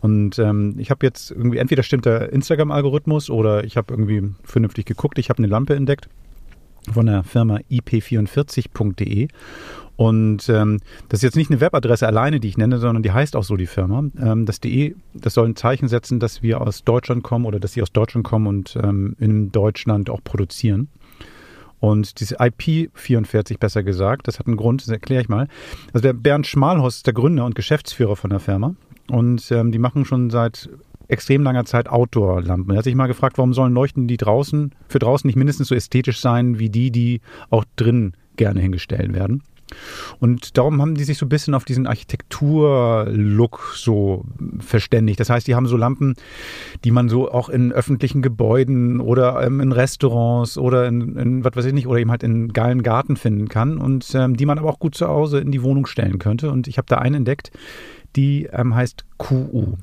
[0.00, 4.86] Und ähm, ich habe jetzt irgendwie, entweder stimmt der Instagram-Algorithmus oder ich habe irgendwie vernünftig
[4.86, 5.18] geguckt.
[5.18, 6.08] Ich habe eine Lampe entdeckt
[6.90, 9.28] von der Firma ip44.de
[9.96, 13.36] und ähm, das ist jetzt nicht eine Webadresse alleine, die ich nenne, sondern die heißt
[13.36, 14.04] auch so die Firma.
[14.20, 17.74] Ähm, das DE, das soll ein Zeichen setzen, dass wir aus Deutschland kommen oder dass
[17.74, 20.88] sie aus Deutschland kommen und ähm, in Deutschland auch produzieren.
[21.78, 25.48] Und diese IP44 besser gesagt, das hat einen Grund, das erkläre ich mal.
[25.92, 28.74] Also der Bernd Schmalhorst ist der Gründer und Geschäftsführer von der Firma.
[29.08, 30.70] Und ähm, die machen schon seit
[31.12, 32.72] extrem langer Zeit Outdoor-Lampen.
[32.72, 35.74] Er hat sich mal gefragt, warum sollen Leuchten die draußen, für draußen nicht mindestens so
[35.74, 37.20] ästhetisch sein, wie die, die
[37.50, 39.42] auch drin gerne hingestellt werden.
[40.20, 44.24] Und darum haben die sich so ein bisschen auf diesen Architektur-Look so
[44.58, 45.20] verständigt.
[45.20, 46.14] Das heißt, die haben so Lampen,
[46.84, 51.56] die man so auch in öffentlichen Gebäuden oder ähm, in Restaurants oder in, in, was
[51.56, 54.58] weiß ich nicht, oder eben halt in geilen Garten finden kann und ähm, die man
[54.58, 56.50] aber auch gut zu Hause in die Wohnung stellen könnte.
[56.50, 57.50] Und ich habe da eine entdeckt,
[58.16, 59.76] die ähm, heißt QU.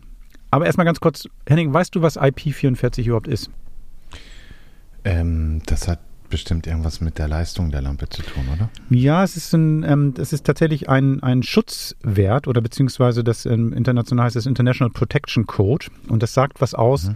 [0.51, 3.49] Aber erstmal ganz kurz, Henning, weißt du, was IP44 überhaupt ist?
[5.03, 8.69] Ähm, das hat bestimmt irgendwas mit der Leistung der Lampe zu tun, oder?
[8.89, 13.73] Ja, es ist, ein, ähm, es ist tatsächlich ein, ein Schutzwert oder beziehungsweise das ähm,
[13.73, 17.05] international heißt das International Protection Code und das sagt was aus.
[17.05, 17.15] Mhm.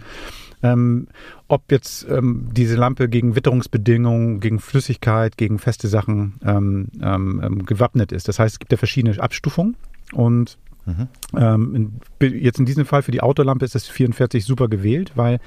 [0.62, 1.08] Ähm,
[1.46, 7.66] ob jetzt ähm, diese Lampe gegen Witterungsbedingungen, gegen Flüssigkeit, gegen feste Sachen ähm, ähm, ähm
[7.66, 8.28] gewappnet ist.
[8.28, 9.76] Das heißt, es gibt ja verschiedene Abstufungen
[10.12, 11.08] und Mhm.
[11.36, 15.40] Ähm, jetzt in diesem Fall für die Autolampe ist das 44 super gewählt, weil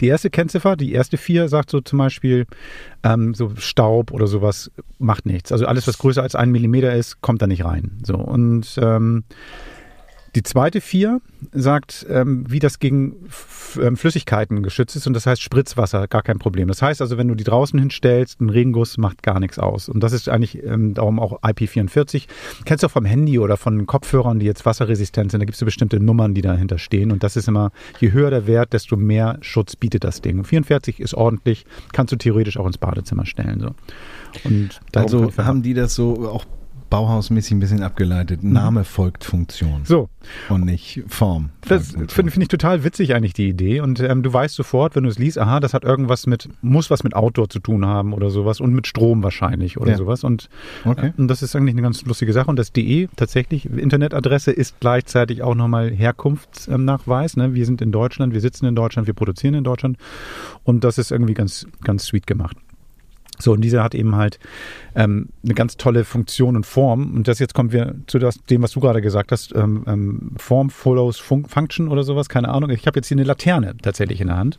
[0.00, 2.46] die erste Kennziffer, die erste vier, sagt so zum Beispiel,
[3.02, 5.52] ähm, so Staub oder sowas macht nichts.
[5.52, 7.98] Also alles, was größer als ein Millimeter ist, kommt da nicht rein.
[8.04, 9.24] So und ähm,
[10.34, 11.20] die zweite vier
[11.52, 13.28] sagt, ähm, wie das gegen
[13.80, 16.68] ähm, Flüssigkeiten geschützt ist und das heißt Spritzwasser, gar kein Problem.
[16.68, 19.88] Das heißt also, wenn du die draußen hinstellst, ein Regenguss macht gar nichts aus.
[19.88, 22.26] Und das ist eigentlich ähm, darum auch IP44.
[22.64, 25.64] Kennst du auch vom Handy oder von Kopfhörern, die jetzt wasserresistent sind, da gibt es
[25.64, 27.12] bestimmte Nummern, die dahinter stehen.
[27.12, 27.70] Und das ist immer,
[28.00, 30.44] je höher der Wert, desto mehr Schutz bietet das Ding.
[30.44, 33.60] 44 ist ordentlich, kannst du theoretisch auch ins Badezimmer stellen.
[33.60, 33.74] So.
[34.44, 36.44] Und also haben die das so auch
[36.94, 38.44] Bauhausmäßig ein bisschen abgeleitet.
[38.44, 38.52] Mhm.
[38.52, 39.80] Name folgt Funktion.
[39.84, 40.08] So.
[40.48, 41.50] Und nicht Form.
[41.66, 43.80] Das finde find ich total witzig eigentlich, die Idee.
[43.80, 46.90] Und ähm, du weißt sofort, wenn du es liest, aha, das hat irgendwas mit, muss
[46.90, 49.96] was mit Outdoor zu tun haben oder sowas und mit Strom wahrscheinlich oder ja.
[49.96, 50.22] sowas.
[50.22, 50.48] Und,
[50.84, 51.08] okay.
[51.08, 52.48] äh, und das ist eigentlich eine ganz lustige Sache.
[52.48, 57.36] Und das DE tatsächlich, Internetadresse ist gleichzeitig auch nochmal Herkunftsnachweis.
[57.36, 57.54] Ne?
[57.54, 59.98] Wir sind in Deutschland, wir sitzen in Deutschland, wir produzieren in Deutschland.
[60.62, 62.56] Und das ist irgendwie ganz, ganz sweet gemacht.
[63.38, 64.38] So, und dieser hat eben halt
[64.94, 67.14] ähm, eine ganz tolle Funktion und Form.
[67.14, 69.54] Und das jetzt kommen wir zu das, dem, was du gerade gesagt hast.
[69.54, 72.70] Ähm, ähm, Form follows Fun Function oder sowas, keine Ahnung.
[72.70, 74.58] Ich habe jetzt hier eine Laterne tatsächlich in der Hand.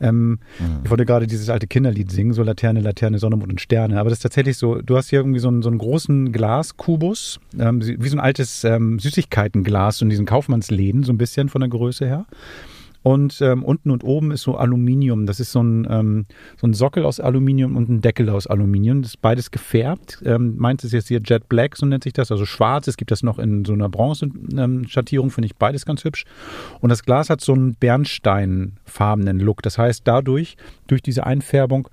[0.00, 0.38] Ähm, mhm.
[0.84, 3.98] Ich wollte gerade dieses alte Kinderlied singen, so Laterne, Laterne, Sonne, Mond und Sterne.
[3.98, 7.40] Aber das ist tatsächlich so, du hast hier irgendwie so einen, so einen großen Glaskubus,
[7.58, 11.70] ähm, wie so ein altes ähm, Süßigkeitenglas in diesen Kaufmannsläden, so ein bisschen von der
[11.70, 12.26] Größe her.
[13.02, 15.26] Und ähm, unten und oben ist so Aluminium.
[15.26, 19.02] Das ist so ein, ähm, so ein Sockel aus Aluminium und ein Deckel aus Aluminium.
[19.02, 20.22] Das ist beides gefärbt.
[20.24, 22.86] Ähm, meins ist jetzt hier Jet Black, so nennt sich das, also schwarz.
[22.86, 26.24] Es gibt das noch in so einer Bronze-Schattierung, finde ich beides ganz hübsch.
[26.80, 29.62] Und das Glas hat so einen bernsteinfarbenen Look.
[29.62, 31.88] Das heißt, dadurch, durch diese Einfärbung,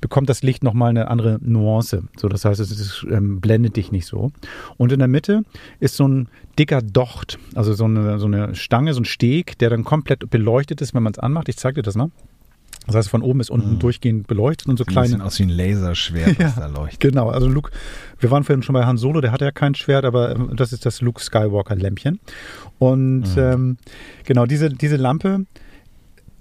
[0.00, 2.04] bekommt das Licht nochmal eine andere Nuance.
[2.18, 4.30] So, das heißt, es ist, ähm, blendet dich nicht so.
[4.76, 5.42] Und in der Mitte
[5.78, 9.70] ist so ein dicker Docht, also so eine, so eine Stange, so ein Steg, der
[9.70, 10.49] dann komplett beleuchtet
[10.80, 11.48] ist, wenn man es anmacht.
[11.48, 12.10] Ich zeige dir das mal.
[12.86, 13.78] Das heißt, von oben bis unten mhm.
[13.78, 15.06] durchgehend beleuchtet und so Sieht kleine.
[15.06, 17.00] Ein bisschen aus wie ein Laserschwert, was ja, da leuchtet.
[17.00, 17.70] Genau, also Luke,
[18.18, 20.72] wir waren vorhin schon bei Han Solo, der hatte ja kein Schwert, aber ähm, das
[20.72, 22.20] ist das Luke Skywalker-Lämpchen.
[22.78, 23.38] Und mhm.
[23.38, 23.76] ähm,
[24.24, 25.44] genau, diese, diese Lampe,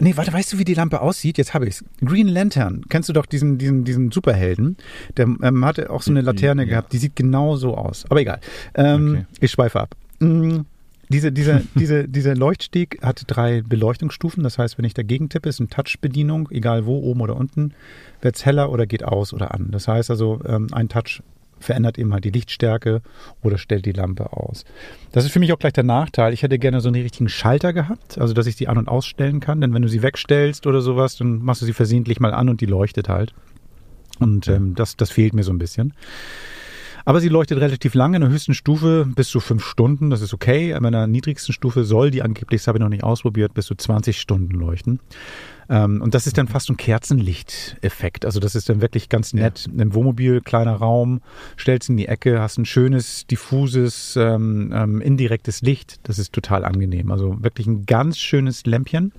[0.02, 1.38] Nee, warte, weißt du, wie die Lampe aussieht?
[1.38, 1.84] Jetzt habe ich's.
[2.04, 2.86] Green Lantern.
[2.88, 4.78] Kennst du doch diesen, diesen, diesen Superhelden?
[5.18, 6.70] Der ähm, hatte auch so eine Laterne ja.
[6.70, 8.06] gehabt, die sieht genau so aus.
[8.10, 8.40] Aber egal.
[8.76, 9.26] Ähm, okay.
[9.42, 9.96] Ich schweife ab.
[10.20, 10.66] Mhm.
[11.10, 14.44] Diese, diese, diese, dieser Leuchtsteg hat drei Beleuchtungsstufen.
[14.44, 17.74] Das heißt, wenn ich dagegen tippe, ist eine Touch-Bedienung, egal wo, oben oder unten,
[18.22, 19.72] wird es heller oder geht aus oder an.
[19.72, 21.22] Das heißt also, ähm, ein Touch
[21.60, 23.02] verändert eben halt die Lichtstärke
[23.44, 24.64] oder stellt die Lampe aus.
[25.12, 26.34] Das ist für mich auch gleich der Nachteil.
[26.34, 29.40] Ich hätte gerne so einen richtigen Schalter gehabt, also dass ich sie an- und ausstellen
[29.40, 29.60] kann.
[29.62, 32.62] Denn wenn du sie wegstellst oder sowas, dann machst du sie versehentlich mal an und
[32.62, 33.34] die leuchtet halt.
[34.20, 35.94] Und ähm, das, das fehlt mir so ein bisschen.
[37.06, 40.34] Aber sie leuchtet relativ lange, in der höchsten Stufe bis zu fünf Stunden, das ist
[40.34, 40.74] okay.
[40.74, 43.66] Aber in der niedrigsten Stufe soll die angeblich, das habe ich noch nicht ausprobiert, bis
[43.66, 45.00] zu 20 Stunden leuchten.
[45.70, 48.26] Ähm, und das ist dann fast so ein Kerzenlichteffekt.
[48.26, 49.68] Also das ist dann wirklich ganz nett.
[49.68, 49.84] Ja.
[49.84, 51.22] Im Wohnmobil, kleiner Raum,
[51.58, 56.00] stellst in die Ecke, hast ein schönes, diffuses, ähm, ähm, indirektes Licht.
[56.04, 57.12] Das ist total angenehm.
[57.12, 59.14] Also wirklich ein ganz schönes Lämpchen.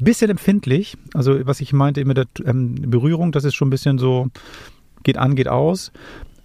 [0.00, 0.96] Bisschen empfindlich.
[1.12, 4.28] Also was ich meinte mit der ähm, Berührung, das ist schon ein bisschen so,
[5.02, 5.92] geht an, geht aus.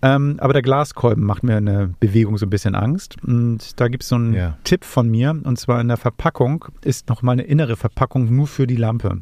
[0.04, 3.16] Ähm, aber der Glaskolben macht mir eine Bewegung so ein bisschen Angst.
[3.24, 4.58] Und da gibt es so einen ja.
[4.66, 5.30] Tipp von mir.
[5.32, 9.22] Und zwar in der Verpackung ist nochmal eine innere Verpackung nur für die Lampe.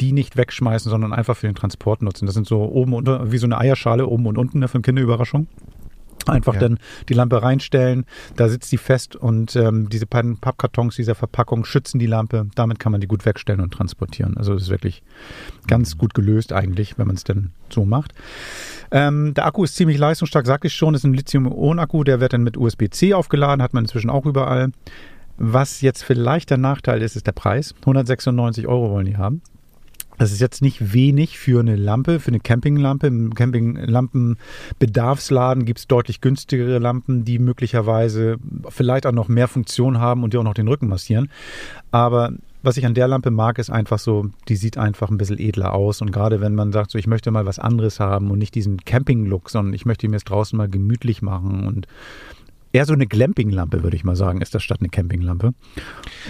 [0.00, 2.24] Die nicht wegschmeißen, sondern einfach für den Transport nutzen.
[2.24, 4.76] Das sind so oben und unter, wie so eine Eierschale, oben und unten ne, für
[4.76, 5.48] eine Kinderüberraschung.
[6.32, 6.60] Einfach ja.
[6.60, 8.04] dann die Lampe reinstellen,
[8.36, 12.48] da sitzt die fest und ähm, diese beiden Pappkartons dieser Verpackung schützen die Lampe.
[12.54, 14.36] Damit kann man die gut wegstellen und transportieren.
[14.36, 15.02] Also das ist wirklich
[15.66, 15.98] ganz mhm.
[15.98, 18.12] gut gelöst eigentlich, wenn man es denn so macht.
[18.90, 22.42] Ähm, der Akku ist ziemlich leistungsstark, sagte ich schon, ist ein Lithium-Ionen-Akku, der wird dann
[22.42, 24.70] mit USB-C aufgeladen, hat man inzwischen auch überall.
[25.38, 27.74] Was jetzt vielleicht der Nachteil ist, ist der Preis.
[27.80, 29.42] 196 Euro wollen die haben.
[30.18, 33.06] Das ist jetzt nicht wenig für eine Lampe, für eine Campinglampe.
[33.06, 38.36] Im Campinglampenbedarfsladen gibt es deutlich günstigere Lampen, die möglicherweise
[38.68, 41.30] vielleicht auch noch mehr Funktion haben und die auch noch den Rücken massieren.
[41.90, 45.38] Aber was ich an der Lampe mag, ist einfach so, die sieht einfach ein bisschen
[45.38, 46.00] edler aus.
[46.00, 48.84] Und gerade wenn man sagt, so ich möchte mal was anderes haben und nicht diesen
[48.84, 51.86] Camping-Look, sondern ich möchte mir es draußen mal gemütlich machen und
[52.76, 55.54] eher so eine Glamping-Lampe, würde ich mal sagen, ist das statt eine Campinglampe.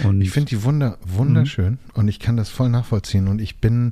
[0.05, 1.79] Und ich finde die wunder, wunderschön mhm.
[1.93, 3.91] und ich kann das voll nachvollziehen und ich bin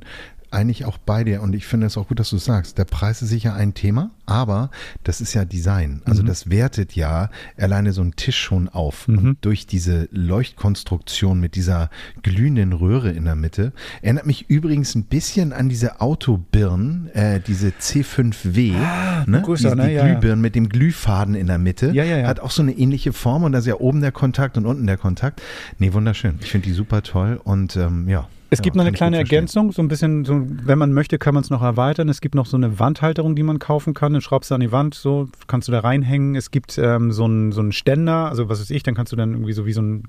[0.50, 2.78] eigentlich auch bei dir und ich finde es auch gut, dass du sagst.
[2.78, 4.70] Der Preis ist sicher ein Thema, aber
[5.04, 6.02] das ist ja Design.
[6.04, 6.26] Also mhm.
[6.26, 9.08] das wertet ja alleine so einen Tisch schon auf.
[9.08, 9.18] Mhm.
[9.18, 11.90] Und durch diese Leuchtkonstruktion mit dieser
[12.22, 17.68] glühenden Röhre in der Mitte erinnert mich übrigens ein bisschen an diese Autobirnen, äh, diese
[17.68, 19.42] C5W, ah, ne?
[19.42, 20.00] Größer, die, die ne?
[20.00, 20.42] Glühbirnen ja.
[20.42, 21.90] mit dem Glühfaden in der Mitte.
[21.92, 22.28] Ja, ja, ja.
[22.28, 24.86] Hat auch so eine ähnliche Form und da ist ja oben der Kontakt und unten
[24.86, 25.42] der Kontakt.
[25.78, 26.38] Nee, wunderschön.
[26.40, 29.82] Ich finde die super toll und ähm, ja, es gibt noch eine kleine Ergänzung, so
[29.82, 32.08] ein bisschen, so, wenn man möchte, kann man es noch erweitern.
[32.08, 34.12] Es gibt noch so eine Wandhalterung, die man kaufen kann.
[34.12, 36.36] Dann schraubst du an die Wand, so kannst du da reinhängen.
[36.36, 39.16] Es gibt ähm, so, einen, so einen Ständer, also was weiß ich, dann kannst du
[39.16, 40.04] dann irgendwie so wie so, ein,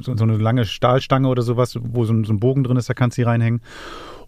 [0.00, 2.88] so, so eine lange Stahlstange oder sowas, wo so ein, so ein Bogen drin ist,
[2.88, 3.60] da kannst du die reinhängen.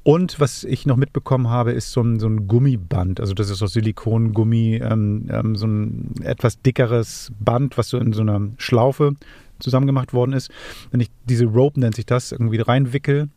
[0.04, 3.20] Und was ich noch mitbekommen habe, ist so ein, so ein Gummiband.
[3.20, 8.12] Also das ist aus Silikongummi, ähm, ähm, so ein etwas dickeres Band, was so in
[8.12, 9.14] so einer Schlaufe
[9.58, 10.50] zusammengemacht worden ist.
[10.90, 13.28] Wenn ich diese Rope, nennt sich das, irgendwie reinwickel,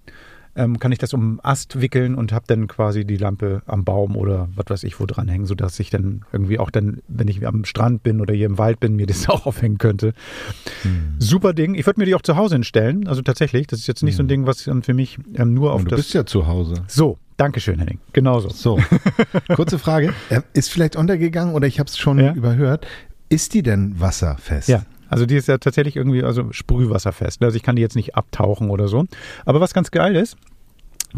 [0.58, 4.16] ähm, kann ich das um Ast wickeln und habe dann quasi die Lampe am Baum
[4.16, 7.64] oder was weiß ich wo dranhängen, sodass ich dann irgendwie auch dann, wenn ich am
[7.64, 10.14] Strand bin oder hier im Wald bin, mir das auch aufhängen könnte.
[10.82, 11.16] Hm.
[11.20, 11.76] Super Ding.
[11.76, 13.08] Ich würde mir die auch zu Hause hinstellen.
[13.08, 14.18] Also tatsächlich, das ist jetzt nicht hm.
[14.18, 14.30] so ein hm.
[14.30, 15.98] Ding, was ähm, für mich ähm, nur auf du das...
[15.98, 16.74] Du bist ja zu Hause.
[16.88, 18.00] So, Dankeschön, Henning.
[18.14, 18.50] Genauso.
[18.50, 18.80] So,
[19.56, 20.12] kurze Frage.
[20.30, 22.34] Äh, ist vielleicht untergegangen oder ich habe es schon ja?
[22.34, 22.88] überhört.
[23.30, 24.70] Ist die denn wasserfest?
[24.70, 24.86] Ja.
[25.10, 27.44] Also die ist ja tatsächlich irgendwie also sprühwasserfest.
[27.44, 29.06] Also ich kann die jetzt nicht abtauchen oder so.
[29.46, 30.38] Aber was ganz geil ist,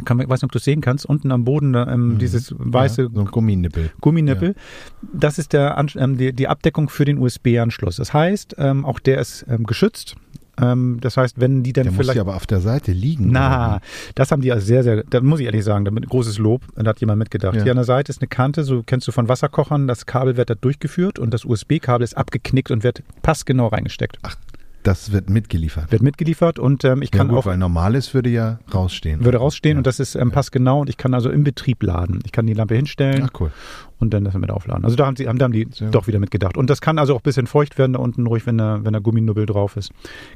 [0.06, 2.17] kann, ich weiß nicht, ob du es sehen kannst, unten am Boden ähm, mhm.
[2.19, 3.91] dieses weiße ja, so Gumminippel.
[4.02, 4.49] Gumminippel.
[4.49, 5.10] Ja.
[5.13, 7.97] Das ist der, ähm, die, die, Abdeckung für den USB-Anschluss.
[7.97, 10.15] Das heißt, ähm, auch der ist ähm, geschützt.
[10.62, 12.15] Ähm, das heißt, wenn die dann der vielleicht.
[12.15, 13.32] Muss aber auf der Seite liegen.
[13.32, 13.82] Na, oder?
[14.15, 16.89] das haben die also sehr, sehr, da muss ich ehrlich sagen, damit großes Lob, da
[16.89, 17.56] hat jemand mitgedacht.
[17.56, 17.63] Ja.
[17.63, 20.50] Hier an der Seite ist eine Kante, so kennst du von Wasserkochern, das Kabel wird
[20.50, 24.17] da durchgeführt und das USB-Kabel ist abgeknickt und wird passgenau reingesteckt.
[24.24, 24.36] Ach,
[24.83, 25.91] das wird mitgeliefert.
[25.91, 27.45] Wird mitgeliefert und ähm, ich kann ja gut, auch.
[27.45, 29.25] Weil normales würde ja rausstehen.
[29.25, 29.79] Würde rausstehen ja.
[29.79, 32.19] und das ist ähm, passt genau und ich kann also im Betrieb laden.
[32.25, 33.27] Ich kann die Lampe hinstellen.
[33.27, 33.51] Ach cool.
[33.99, 34.85] Und dann das mit aufladen.
[34.85, 36.57] Also da haben, sie, haben, da haben die Sehr doch wieder mitgedacht.
[36.57, 38.93] Und das kann also auch ein bisschen feucht werden da unten ruhig, wenn der, wenn
[38.93, 39.91] der Gumminubbel drauf ist.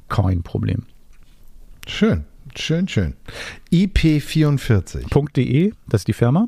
[0.09, 0.83] Kein Problem.
[1.87, 2.25] Schön,
[2.55, 3.13] schön, schön.
[3.71, 6.47] IP44.de, das ist die Firma.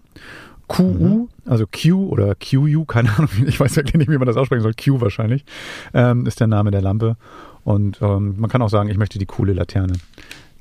[0.68, 1.30] QU, mhm.
[1.46, 4.74] also Q oder QU, keine Ahnung, ich weiß ja nicht, wie man das aussprechen soll,
[4.74, 5.46] Q wahrscheinlich,
[5.94, 7.18] ähm, ist der Name der Lampe.
[7.66, 9.94] Und ähm, man kann auch sagen, ich möchte die coole Laterne.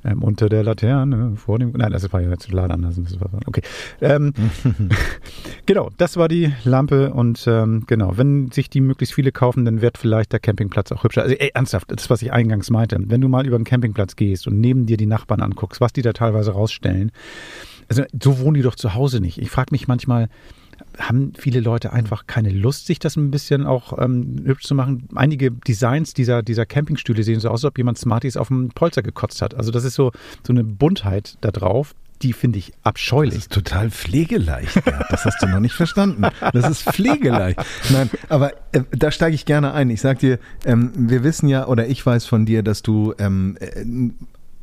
[0.07, 1.73] Ähm, unter der Laterne vor dem.
[1.73, 3.01] Nein, das war ja jetzt leider anders.
[3.47, 3.63] Okay.
[4.03, 4.35] Ähm,
[5.67, 9.81] genau, das war die Lampe und ähm, genau, wenn sich die möglichst viele kaufen, dann
[9.81, 11.23] wird vielleicht der Campingplatz auch hübscher.
[11.23, 12.99] Also ey, ernsthaft, das, was ich eingangs meinte.
[13.01, 16.03] Wenn du mal über den Campingplatz gehst und neben dir die Nachbarn anguckst, was die
[16.03, 17.11] da teilweise rausstellen,
[17.89, 19.39] also so wohnen die doch zu Hause nicht.
[19.39, 20.29] Ich frage mich manchmal,
[20.99, 25.09] haben viele Leute einfach keine Lust, sich das ein bisschen auch ähm, hübsch zu machen.
[25.15, 29.03] Einige Designs dieser, dieser Campingstühle sehen so aus, als ob jemand Smarties auf dem Polster
[29.03, 29.55] gekotzt hat.
[29.55, 30.13] Also das ist so,
[30.47, 31.95] so eine Buntheit da drauf.
[32.23, 33.35] Die finde ich abscheulich.
[33.35, 34.77] Das ist total pflegeleicht.
[34.87, 36.25] Ja, das hast du noch nicht verstanden.
[36.53, 37.59] Das ist pflegeleicht.
[37.91, 39.91] Nein, aber äh, da steige ich gerne ein.
[39.91, 43.59] Ich sag dir, ähm, wir wissen ja, oder ich weiß von dir, dass du ähm,
[43.61, 43.85] äh,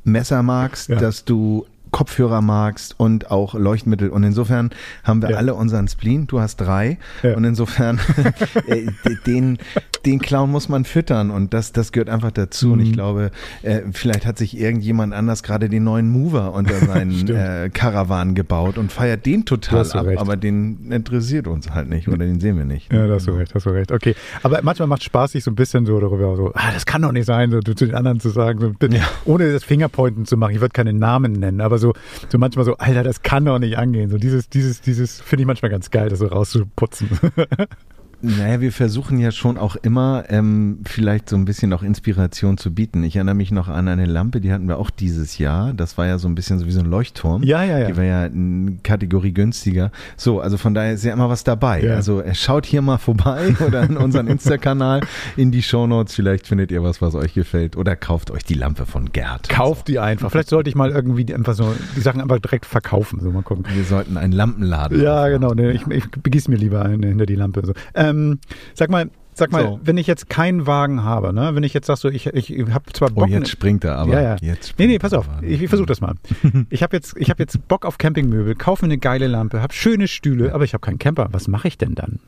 [0.04, 0.96] Messer magst, ja.
[0.96, 4.10] dass du Kopfhörer magst und auch Leuchtmittel.
[4.10, 4.72] Und insofern
[5.04, 5.38] haben wir ja.
[5.38, 6.28] alle unseren Spleen.
[6.28, 6.98] Du hast drei.
[7.22, 7.36] Ja.
[7.36, 8.00] Und insofern
[8.68, 8.88] äh,
[9.26, 9.58] den,
[10.06, 12.68] den Clown muss man füttern und das, das gehört einfach dazu.
[12.68, 12.74] Mhm.
[12.74, 12.94] Und ich mhm.
[12.94, 13.32] glaube,
[13.64, 18.78] äh, vielleicht hat sich irgendjemand anders gerade den neuen Mover unter seinen äh, Karawan gebaut
[18.78, 20.20] und feiert den total ab, recht.
[20.20, 22.92] aber den interessiert uns halt nicht oder den sehen wir nicht.
[22.92, 23.92] Ja, da hast du recht, hast du recht.
[23.92, 24.16] Okay.
[24.44, 27.02] Aber manchmal macht es Spaß, sich so ein bisschen so darüber so, ah, das kann
[27.02, 29.04] doch nicht sein, so zu den anderen zu sagen, so, ja.
[29.26, 30.54] ohne das Fingerpointen zu machen.
[30.54, 31.94] Ich würde keine Namen nennen, aber so,
[32.30, 34.10] so manchmal so, Alter, das kann doch nicht angehen.
[34.10, 37.10] So dieses, dieses, dieses finde ich manchmal ganz geil, das so rauszuputzen.
[38.22, 42.74] Naja, wir versuchen ja schon auch immer ähm, vielleicht so ein bisschen auch Inspiration zu
[42.74, 43.04] bieten.
[43.04, 45.74] Ich erinnere mich noch an eine Lampe, die hatten wir auch dieses Jahr.
[45.74, 47.44] Das war ja so ein bisschen so wie so ein Leuchtturm.
[47.44, 47.88] Ja, ja, ja.
[47.88, 49.92] Die war ja eine Kategorie günstiger.
[50.18, 51.84] So, also von daher ist ja immer was dabei.
[51.84, 51.96] Ja.
[51.96, 55.02] Also äh, schaut hier mal vorbei oder in unseren Insta-Kanal
[55.36, 56.14] in die Shownotes.
[56.14, 57.76] Vielleicht findet ihr was, was euch gefällt.
[57.76, 59.50] Oder kauft euch die Lampe von Gerd.
[59.50, 60.32] Kauft die einfach.
[60.32, 63.20] Vielleicht sollte ich mal irgendwie einfach so die Sachen einfach direkt verkaufen.
[63.20, 63.66] So mal gucken.
[63.74, 65.02] Wir sollten einen Lampenladen.
[65.02, 65.54] Ja, genau.
[65.54, 67.66] Nee, ich, ich begieße mir lieber eine hinter die Lampe.
[67.66, 67.74] So.
[67.94, 68.40] Ähm, ähm,
[68.74, 69.80] sag mal, Sag mal, so.
[69.82, 71.56] wenn ich jetzt keinen Wagen habe, ne?
[71.56, 73.24] wenn ich jetzt sag so, ich, ich habe zwar oh, Bock.
[73.24, 74.14] Oh, jetzt springt er aber.
[74.14, 74.36] Ja, ja.
[74.42, 75.28] Jetzt nee, nee, pass auf.
[75.42, 76.16] Ich, ich versuche das mal.
[76.70, 80.10] ich habe jetzt, hab jetzt Bock auf Campingmöbel, kaufe mir eine geile Lampe, habe schöne
[80.10, 81.30] Stühle, aber ich habe keinen Camper.
[81.32, 82.20] Was mache ich denn dann?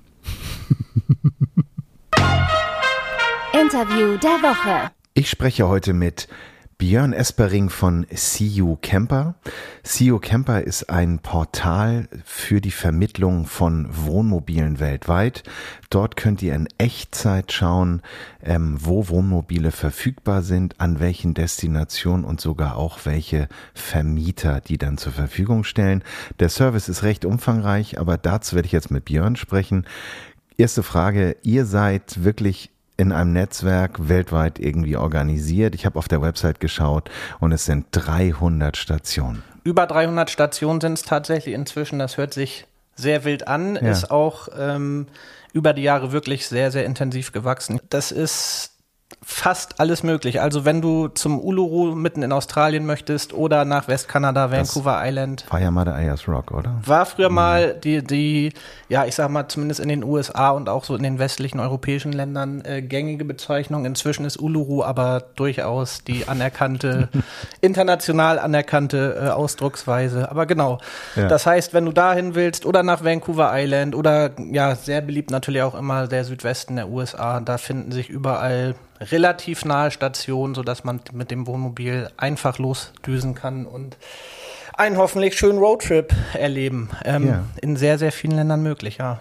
[3.62, 4.91] Interview der Woche.
[5.13, 6.28] Ich spreche heute mit
[6.86, 9.36] Björn Espering von CU Camper.
[9.86, 15.43] CU Camper ist ein Portal für die Vermittlung von Wohnmobilen weltweit.
[15.89, 18.02] Dort könnt ihr in Echtzeit schauen,
[18.43, 24.98] ähm, wo Wohnmobile verfügbar sind, an welchen Destinationen und sogar auch welche Vermieter die dann
[24.98, 26.04] zur Verfügung stellen.
[26.41, 29.86] Der Service ist recht umfangreich, aber dazu werde ich jetzt mit Björn sprechen.
[30.58, 35.75] Erste Frage, ihr seid wirklich in einem Netzwerk weltweit irgendwie organisiert.
[35.75, 39.43] Ich habe auf der Website geschaut und es sind 300 Stationen.
[39.63, 41.99] Über 300 Stationen sind es tatsächlich inzwischen.
[41.99, 43.89] Das hört sich sehr wild an, ja.
[43.89, 45.08] ist auch ähm,
[45.53, 47.79] über die Jahre wirklich sehr, sehr intensiv gewachsen.
[47.89, 48.73] Das ist
[49.26, 50.42] fast alles möglich.
[50.42, 55.46] Also wenn du zum Uluru mitten in Australien möchtest oder nach Westkanada, Vancouver das Island.
[55.50, 56.80] War ja mal der Ayers Rock, oder?
[56.86, 57.36] War früher mhm.
[57.36, 58.54] mal die, die,
[58.90, 62.12] ja, ich sag mal, zumindest in den USA und auch so in den westlichen europäischen
[62.12, 63.86] Ländern äh, gängige Bezeichnung.
[63.86, 67.10] Inzwischen ist Uluru aber durchaus die anerkannte,
[67.62, 70.30] international anerkannte äh, Ausdrucksweise.
[70.30, 70.80] Aber genau.
[71.16, 71.28] Ja.
[71.28, 75.62] Das heißt, wenn du dahin willst oder nach Vancouver Island oder ja, sehr beliebt natürlich
[75.62, 81.01] auch immer der Südwesten der USA, da finden sich überall relativ nahe Station, sodass man
[81.12, 83.97] mit dem Wohnmobil einfach losdüsen kann und
[84.75, 86.89] einen hoffentlich schönen Roadtrip erleben.
[87.06, 87.43] Ähm, ja.
[87.62, 89.19] In sehr, sehr vielen Ländern möglich, ja.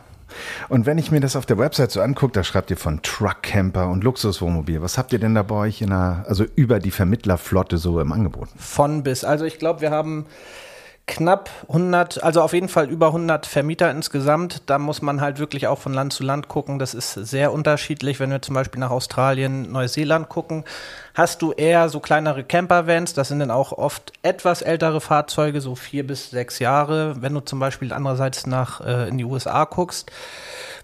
[0.69, 3.89] Und wenn ich mir das auf der Website so angucke, da schreibt ihr von Truckcamper
[3.89, 4.81] und Luxuswohnmobil.
[4.81, 8.13] Was habt ihr denn da bei euch in der, also über die Vermittlerflotte so im
[8.13, 8.49] Angebot?
[8.57, 9.25] Von bis.
[9.25, 10.27] Also ich glaube, wir haben
[11.13, 14.63] knapp 100, also auf jeden Fall über 100 Vermieter insgesamt.
[14.65, 16.79] Da muss man halt wirklich auch von Land zu Land gucken.
[16.79, 18.19] Das ist sehr unterschiedlich.
[18.19, 20.65] Wenn wir zum Beispiel nach Australien, Neuseeland gucken,
[21.13, 23.13] hast du eher so kleinere Campervans.
[23.13, 27.21] Das sind dann auch oft etwas ältere Fahrzeuge, so vier bis sechs Jahre.
[27.21, 30.11] Wenn du zum Beispiel andererseits nach äh, in die USA guckst,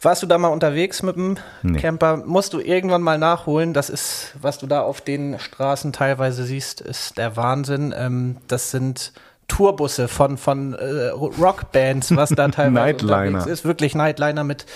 [0.03, 1.79] warst du da mal unterwegs mit dem nee.
[1.79, 2.19] Camper?
[2.19, 3.73] Musst du irgendwann mal nachholen.
[3.73, 7.95] Das ist, was du da auf den Straßen teilweise siehst, ist der Wahnsinn.
[7.97, 9.13] Ähm, das sind
[9.49, 13.47] Tourbusse von, von äh, Rockbands, was da teilweise Nightliner.
[13.47, 13.65] ist.
[13.65, 14.67] Wirklich Nightliner mit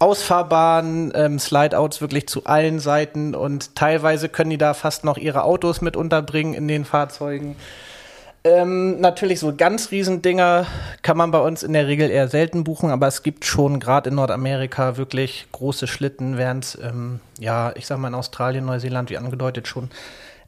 [0.00, 5.44] ausfahrbaren ähm, Slideouts wirklich zu allen Seiten und teilweise können die da fast noch ihre
[5.44, 7.56] Autos mit unterbringen in den Fahrzeugen.
[8.46, 10.66] Ähm, natürlich so ganz Riesendinger
[11.00, 14.10] kann man bei uns in der Regel eher selten buchen, aber es gibt schon gerade
[14.10, 19.16] in Nordamerika wirklich große Schlitten, während ähm, ja, ich sag mal in Australien, Neuseeland, wie
[19.16, 19.88] angedeutet schon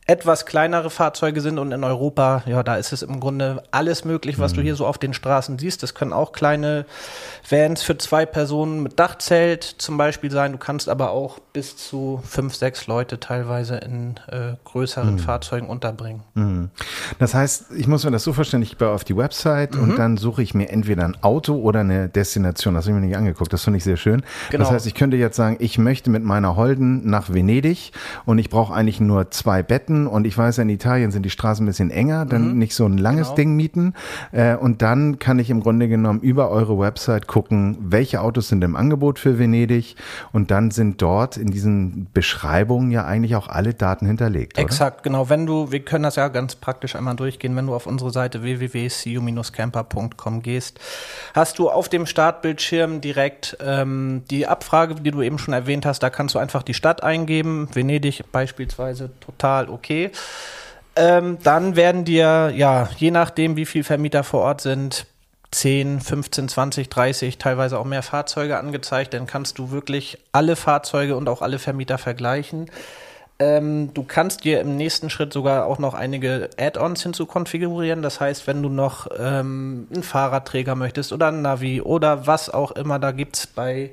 [0.09, 4.38] etwas kleinere Fahrzeuge sind und in Europa, ja, da ist es im Grunde alles möglich,
[4.38, 4.57] was mhm.
[4.57, 5.83] du hier so auf den Straßen siehst.
[5.83, 6.87] Das können auch kleine
[7.49, 10.53] Vans für zwei Personen mit Dachzelt zum Beispiel sein.
[10.53, 15.19] Du kannst aber auch bis zu fünf, sechs Leute teilweise in äh, größeren mhm.
[15.19, 16.23] Fahrzeugen unterbringen.
[16.35, 16.71] Mhm.
[17.19, 19.97] Das heißt, ich muss mir das so verstehen, ich gehe auf die Website und mhm.
[19.97, 22.75] dann suche ich mir entweder ein Auto oder eine Destination.
[22.75, 23.53] Das habe ich mir nicht angeguckt.
[23.53, 24.23] Das finde ich sehr schön.
[24.51, 24.62] Genau.
[24.62, 27.90] Das heißt, ich könnte jetzt sagen, ich möchte mit meiner Holden nach Venedig
[28.25, 31.31] und ich brauche eigentlich nur zwei Betten mieten und ich weiß, in Italien sind die
[31.31, 32.59] Straßen ein bisschen enger, dann mhm.
[32.59, 33.37] nicht so ein langes genau.
[33.37, 33.95] Ding mieten.
[34.33, 38.63] Äh, und dann kann ich im Grunde genommen über eure Website gucken, welche Autos sind
[38.65, 39.97] im Angebot für Venedig
[40.33, 44.57] und dann sind dort in diesen Beschreibungen ja eigentlich auch alle Daten hinterlegt.
[44.59, 45.05] Exakt, oder?
[45.05, 45.29] genau.
[45.29, 48.42] Wenn du, wir können das ja ganz praktisch einmal durchgehen, wenn du auf unsere Seite
[48.42, 50.81] www.cu-camper.com gehst,
[51.35, 56.03] hast du auf dem Startbildschirm direkt ähm, die Abfrage, die du eben schon erwähnt hast,
[56.03, 60.11] da kannst du einfach die Stadt eingeben, Venedig beispielsweise, total okay okay.
[60.97, 65.07] Ähm, dann werden dir, ja, je nachdem, wie viele Vermieter vor Ort sind,
[65.53, 69.15] 10, 15, 20, 30, teilweise auch mehr Fahrzeuge angezeigt.
[69.15, 72.71] Dann kannst du wirklich alle Fahrzeuge und auch alle Vermieter vergleichen.
[73.39, 78.03] Ähm, du kannst dir im nächsten Schritt sogar auch noch einige Add-ons hinzukonfigurieren.
[78.03, 82.73] Das heißt, wenn du noch ähm, einen Fahrradträger möchtest oder ein Navi oder was auch
[82.73, 83.91] immer, da gibt es bei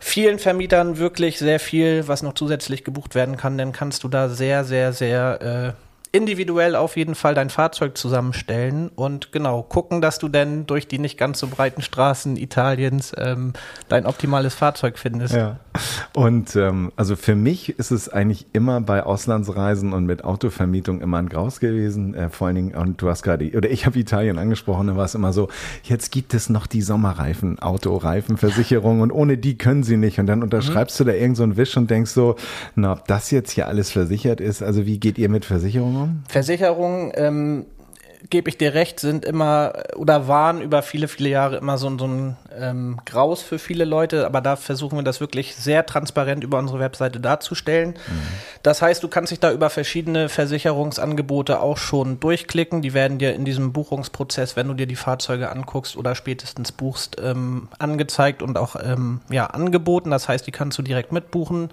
[0.00, 3.56] vielen Vermietern wirklich sehr viel, was noch zusätzlich gebucht werden kann.
[3.56, 8.90] Dann kannst du da sehr, sehr, sehr äh, individuell auf jeden Fall dein Fahrzeug zusammenstellen
[8.96, 13.52] und genau gucken, dass du denn durch die nicht ganz so breiten Straßen Italiens ähm,
[13.88, 15.34] dein optimales Fahrzeug findest.
[15.34, 15.60] Ja.
[16.12, 21.18] Und ähm, also für mich ist es eigentlich immer bei Auslandsreisen und mit Autovermietung immer
[21.18, 22.14] ein Graus gewesen.
[22.14, 25.04] Äh, vor allen Dingen, und du hast gerade, oder ich habe Italien angesprochen, da war
[25.04, 25.48] es immer so,
[25.84, 30.18] jetzt gibt es noch die Sommerreifen, Autoreifenversicherung und ohne die können sie nicht.
[30.18, 31.04] Und dann unterschreibst mhm.
[31.04, 32.34] du da irgend so einen Wisch und denkst so,
[32.74, 36.60] na, ob das jetzt hier alles versichert ist, also wie geht ihr mit Versicherungen Versicherungen?
[36.60, 37.66] Versicherungen, ähm,
[38.28, 42.06] gebe ich dir recht, sind immer oder waren über viele, viele Jahre immer so, so
[42.06, 46.58] ein ähm, Graus für viele Leute, aber da versuchen wir das wirklich sehr transparent über
[46.58, 47.90] unsere Webseite darzustellen.
[47.90, 48.22] Mhm.
[48.62, 52.82] Das heißt, du kannst dich da über verschiedene Versicherungsangebote auch schon durchklicken.
[52.82, 57.16] Die werden dir in diesem Buchungsprozess, wenn du dir die Fahrzeuge anguckst oder spätestens buchst,
[57.22, 60.10] ähm, angezeigt und auch ähm, ja, angeboten.
[60.10, 61.70] Das heißt, die kannst du direkt mitbuchen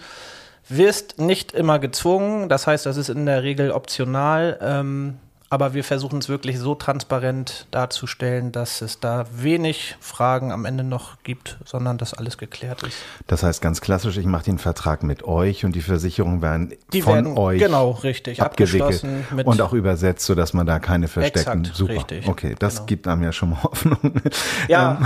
[0.70, 2.50] wirst nicht immer gezwungen.
[2.50, 4.58] Das heißt, das ist in der Regel optional.
[4.62, 5.18] Ähm,
[5.50, 10.84] aber wir versuchen es wirklich so transparent darzustellen, dass es da wenig Fragen am Ende
[10.84, 12.98] noch gibt, sondern dass alles geklärt ist.
[13.28, 17.02] Das heißt ganz klassisch, ich mache den Vertrag mit euch und die Versicherungen werden die
[17.02, 19.04] von werden, euch genau richtig abgewickelt
[19.46, 21.62] und auch übersetzt, sodass man da keine verstecken.
[21.62, 21.94] Exakt, Super.
[21.94, 22.86] Richtig, okay, das genau.
[22.88, 24.22] gibt einem ja schon mal Hoffnung.
[24.68, 25.00] Ja.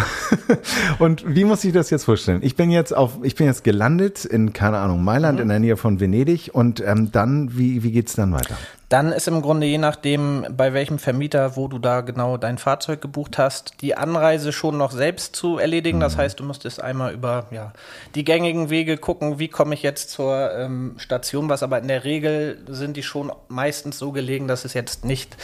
[0.49, 0.57] Ähm,
[0.99, 2.39] und wie muss ich das jetzt vorstellen?
[2.41, 5.43] Ich bin jetzt auf, ich bin jetzt gelandet in keine Ahnung Mailand mhm.
[5.43, 8.55] in der Nähe von Venedig und ähm, dann wie wie geht's dann weiter?
[8.91, 12.99] Dann ist im Grunde je nachdem, bei welchem Vermieter, wo du da genau dein Fahrzeug
[12.99, 15.99] gebucht hast, die Anreise schon noch selbst zu erledigen.
[15.99, 16.01] Mhm.
[16.01, 17.71] Das heißt, du musst es einmal über ja,
[18.15, 22.03] die gängigen Wege gucken, wie komme ich jetzt zur ähm, Station, was aber in der
[22.03, 25.37] Regel sind die schon meistens so gelegen, dass es jetzt nicht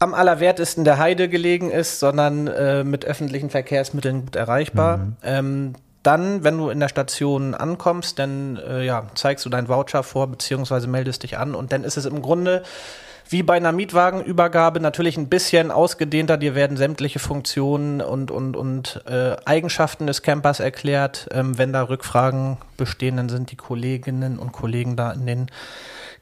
[0.00, 4.96] am allerwertesten der Heide gelegen ist, sondern äh, mit öffentlichen Verkehrsmitteln gut erreichbar.
[4.96, 5.16] Mhm.
[5.22, 10.02] Ähm, dann, wenn du in der Station ankommst, dann äh, ja, zeigst du deinen Voucher
[10.02, 12.62] vor, beziehungsweise meldest dich an und dann ist es im Grunde
[13.28, 16.36] wie bei einer Mietwagenübergabe natürlich ein bisschen ausgedehnter.
[16.36, 21.28] Dir werden sämtliche Funktionen und, und, und äh, Eigenschaften des Campers erklärt.
[21.32, 25.46] Ähm, wenn da Rückfragen bestehen, dann sind die Kolleginnen und Kollegen da in den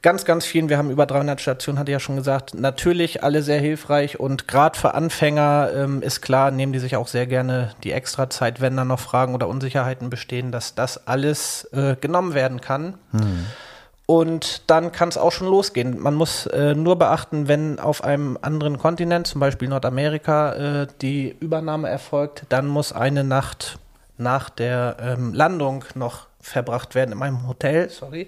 [0.01, 3.43] ganz, ganz vielen, wir haben über 300 Stationen, hatte ich ja schon gesagt, natürlich alle
[3.43, 7.73] sehr hilfreich und gerade für Anfänger ähm, ist klar, nehmen die sich auch sehr gerne
[7.83, 12.33] die extra Zeit, wenn da noch Fragen oder Unsicherheiten bestehen, dass das alles äh, genommen
[12.33, 12.95] werden kann.
[13.11, 13.45] Hm.
[14.07, 15.97] Und dann kann es auch schon losgehen.
[15.97, 21.33] Man muss äh, nur beachten, wenn auf einem anderen Kontinent, zum Beispiel Nordamerika, äh, die
[21.39, 23.79] Übernahme erfolgt, dann muss eine Nacht
[24.17, 27.89] nach der ähm, Landung noch verbracht werden in meinem Hotel.
[27.89, 28.27] Sorry.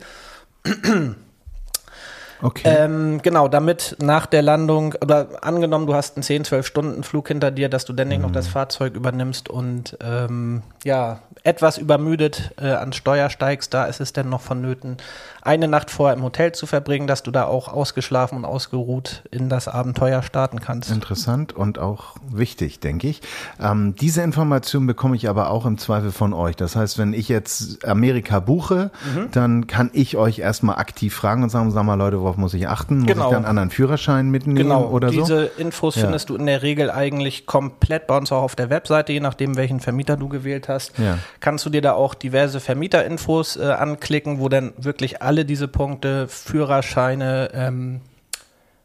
[2.44, 2.64] Okay.
[2.66, 7.30] Ähm, genau, damit nach der Landung, oder angenommen, du hast einen 10, 12 Stunden Flug
[7.30, 8.26] hinter dir, dass du dann nicht mhm.
[8.26, 14.02] noch das Fahrzeug übernimmst und ähm, ja, etwas übermüdet äh, an Steuer steigst, da ist
[14.02, 14.98] es dann noch vonnöten,
[15.42, 19.50] eine Nacht vorher im Hotel zu verbringen, dass du da auch ausgeschlafen und ausgeruht in
[19.50, 20.92] das Abenteuer starten kannst.
[20.92, 23.22] Interessant und auch wichtig, denke ich.
[23.62, 26.56] Ähm, diese Information bekomme ich aber auch im Zweifel von euch.
[26.56, 29.32] Das heißt, wenn ich jetzt Amerika buche, mhm.
[29.32, 32.68] dann kann ich euch erstmal aktiv fragen und sagen, sag mal Leute, worauf muss ich
[32.68, 33.00] achten?
[33.00, 33.26] Muss genau.
[33.26, 34.88] ich dann einen anderen Führerschein mitnehmen genau.
[34.88, 35.36] oder Diese so?
[35.36, 36.04] Diese Infos ja.
[36.04, 39.56] findest du in der Regel eigentlich komplett bei uns auch auf der Webseite, je nachdem,
[39.56, 40.98] welchen Vermieter du gewählt hast.
[40.98, 41.18] Ja.
[41.40, 46.28] Kannst du dir da auch diverse Vermieterinfos äh, anklicken, wo dann wirklich alle diese Punkte,
[46.28, 48.02] Führerscheine, ähm,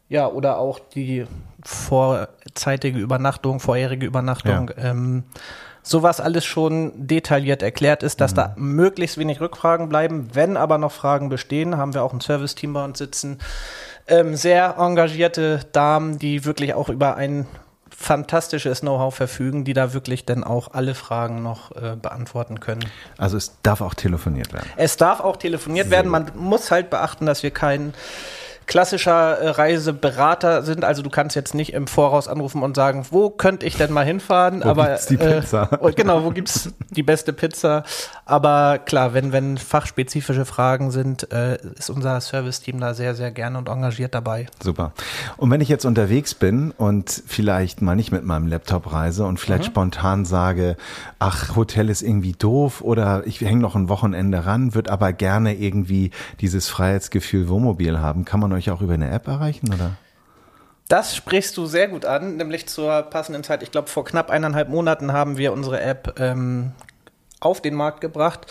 [0.07, 1.25] ja, oder auch die
[1.63, 4.91] vorzeitige Übernachtung, vorherige Übernachtung, ja.
[4.91, 5.23] ähm,
[5.89, 8.35] sowas alles schon detailliert erklärt ist, dass mhm.
[8.35, 10.29] da möglichst wenig Rückfragen bleiben.
[10.33, 13.39] Wenn aber noch Fragen bestehen, haben wir auch ein Serviceteam bei uns sitzen.
[14.07, 17.47] Ähm, sehr engagierte Damen, die wirklich auch über ein
[17.89, 22.85] fantastisches Know-how verfügen, die da wirklich dann auch alle Fragen noch äh, beantworten können.
[23.17, 24.69] Also es darf auch telefoniert werden.
[24.77, 26.09] Es darf auch telefoniert Sehr werden.
[26.09, 27.93] Man muss halt beachten, dass wir keinen
[28.69, 30.85] klassischer äh, Reiseberater sind.
[30.85, 34.05] Also du kannst jetzt nicht im Voraus anrufen und sagen, wo könnte ich denn mal
[34.05, 34.63] hinfahren?
[34.63, 35.69] Wo Aber gibt's die Pizza?
[35.81, 37.83] Äh, genau, wo gibt's die beste Pizza?
[38.25, 43.57] Aber klar, wenn wenn fachspezifische Fragen sind, äh, ist unser Serviceteam da sehr sehr gerne
[43.57, 44.45] und engagiert dabei.
[44.61, 44.91] Super.
[45.37, 49.39] Und wenn ich jetzt unterwegs bin und vielleicht mal nicht mit meinem Laptop reise und
[49.39, 49.67] vielleicht mhm.
[49.67, 50.77] spontan sage,
[51.17, 55.55] ach Hotel ist irgendwie doof oder ich hänge noch ein Wochenende ran, würde aber gerne
[55.55, 59.97] irgendwie dieses Freiheitsgefühl Wohnmobil haben, kann man euch euch auch über eine App erreichen, oder?
[60.87, 63.61] Das sprichst du sehr gut an, nämlich zur passenden Zeit.
[63.61, 66.71] Ich glaube, vor knapp eineinhalb Monaten haben wir unsere App ähm,
[67.39, 68.47] auf den Markt gebracht,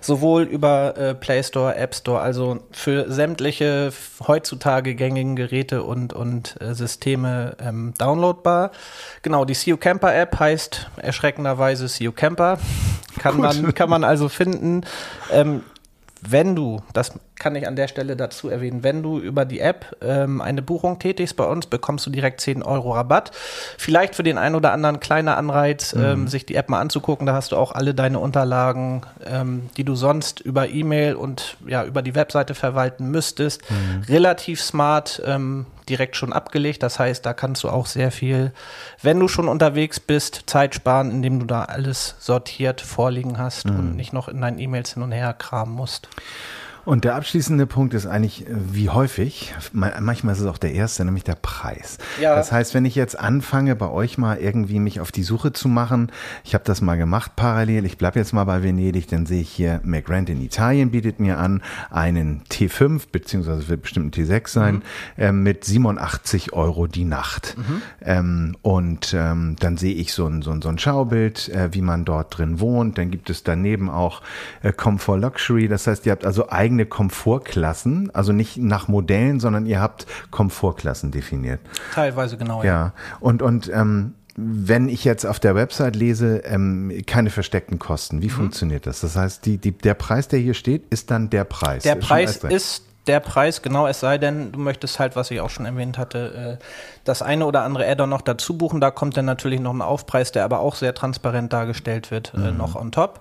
[0.00, 3.92] sowohl über äh, Play Store, App Store, also für sämtliche
[4.26, 8.70] heutzutage gängigen Geräte und, und äh, Systeme ähm, downloadbar.
[9.22, 12.58] Genau, die CU Camper App heißt erschreckenderweise CU Camper.
[13.18, 14.82] Kann man, kann man also finden.
[15.30, 15.62] Ähm,
[16.22, 19.96] wenn du, das kann ich an der Stelle dazu erwähnen, wenn du über die App
[20.02, 23.30] ähm, eine Buchung tätigst bei uns, bekommst du direkt 10 Euro Rabatt.
[23.78, 26.04] Vielleicht für den einen oder anderen kleiner Anreiz, mhm.
[26.04, 27.26] ähm, sich die App mal anzugucken.
[27.26, 31.84] Da hast du auch alle deine Unterlagen, ähm, die du sonst über E-Mail und ja
[31.84, 33.62] über die Webseite verwalten müsstest.
[33.70, 34.02] Mhm.
[34.08, 36.82] Relativ smart ähm, direkt schon abgelegt.
[36.82, 38.52] Das heißt, da kannst du auch sehr viel,
[39.02, 43.78] wenn du schon unterwegs bist, Zeit sparen, indem du da alles sortiert vorliegen hast mhm.
[43.78, 46.08] und nicht noch in deinen E-Mails hin und her kramen musst.
[46.84, 51.04] Und der abschließende Punkt ist eigentlich, äh, wie häufig, manchmal ist es auch der erste,
[51.04, 51.98] nämlich der Preis.
[52.20, 52.34] Ja.
[52.34, 55.68] Das heißt, wenn ich jetzt anfange, bei euch mal irgendwie mich auf die Suche zu
[55.68, 56.10] machen,
[56.44, 59.50] ich habe das mal gemacht parallel, ich bleibe jetzt mal bei Venedig, dann sehe ich
[59.50, 64.74] hier, McGrant in Italien bietet mir an, einen T5, beziehungsweise wird bestimmt ein T6 sein,
[64.76, 64.82] mhm.
[65.22, 67.56] äh, mit 87 Euro die Nacht.
[67.56, 67.82] Mhm.
[68.02, 71.82] Ähm, und ähm, dann sehe ich so ein, so ein, so ein Schaubild, äh, wie
[71.82, 72.98] man dort drin wohnt.
[72.98, 74.22] Dann gibt es daneben auch
[74.62, 79.40] äh, Comfort Luxury, das heißt, ihr habt also eigene eigene Komfortklassen, also nicht nach Modellen,
[79.40, 81.60] sondern ihr habt Komfortklassen definiert.
[81.92, 82.62] Teilweise genau.
[82.62, 82.68] Ja.
[82.68, 82.92] ja.
[83.18, 88.26] Und und ähm, wenn ich jetzt auf der Website lese, ähm, keine versteckten Kosten, wie
[88.26, 88.30] mhm.
[88.30, 89.00] funktioniert das?
[89.00, 91.82] Das heißt, die, die, der Preis, der hier steht, ist dann der Preis.
[91.82, 95.50] Der Preis ist der Preis, genau, es sei denn, du möchtest halt, was ich auch
[95.50, 96.64] schon erwähnt hatte, äh,
[97.04, 98.80] das eine oder andere Add-on noch dazu buchen.
[98.80, 102.52] Da kommt dann natürlich noch ein Aufpreis, der aber auch sehr transparent dargestellt wird, äh,
[102.52, 102.56] mhm.
[102.56, 103.20] noch on top.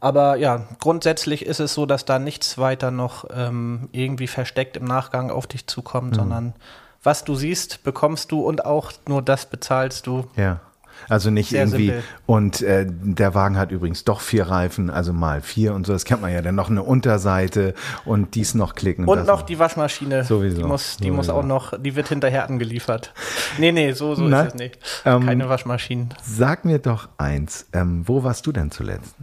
[0.00, 4.84] Aber ja, grundsätzlich ist es so, dass da nichts weiter noch ähm, irgendwie versteckt im
[4.84, 6.16] Nachgang auf dich zukommt, mhm.
[6.16, 6.54] sondern
[7.02, 10.26] was du siehst, bekommst du und auch nur das bezahlst du.
[10.36, 10.60] Ja.
[11.08, 11.86] Also nicht Sehr irgendwie.
[11.86, 12.02] Simpel.
[12.26, 15.92] Und äh, der Wagen hat übrigens doch vier Reifen, also mal vier und so.
[15.92, 16.42] Das kennt man ja.
[16.42, 17.74] Dann noch eine Unterseite
[18.04, 19.06] und dies noch klicken.
[19.06, 20.24] Und, und noch die Waschmaschine.
[20.24, 20.62] Sowieso.
[20.62, 21.14] Die muss, die sowieso.
[21.14, 23.12] muss auch noch, die wird hinterher angeliefert.
[23.58, 24.78] Nee, nee, so, so ist es nicht.
[25.04, 26.08] Keine ähm, Waschmaschinen.
[26.22, 27.66] Sag mir doch eins.
[27.72, 29.14] Ähm, wo warst du denn zuletzt?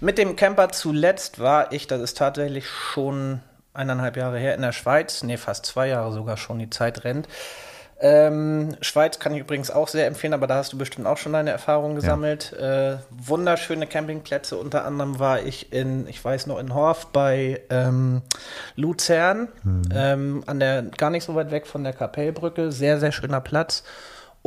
[0.00, 3.40] Mit dem Camper zuletzt war ich, das ist tatsächlich schon
[3.74, 5.22] eineinhalb Jahre her, in der Schweiz.
[5.22, 7.28] Nee, fast zwei Jahre sogar schon, die Zeit rennt.
[8.00, 11.32] Ähm, Schweiz kann ich übrigens auch sehr empfehlen, aber da hast du bestimmt auch schon
[11.32, 12.54] deine Erfahrungen gesammelt.
[12.56, 12.92] Ja.
[12.92, 14.56] Äh, wunderschöne Campingplätze.
[14.56, 18.22] Unter anderem war ich in, ich weiß noch, in Horf bei ähm,
[18.76, 19.82] Luzern, mhm.
[19.92, 22.70] ähm, an der, gar nicht so weit weg von der Kapellbrücke.
[22.70, 23.82] Sehr, sehr schöner Platz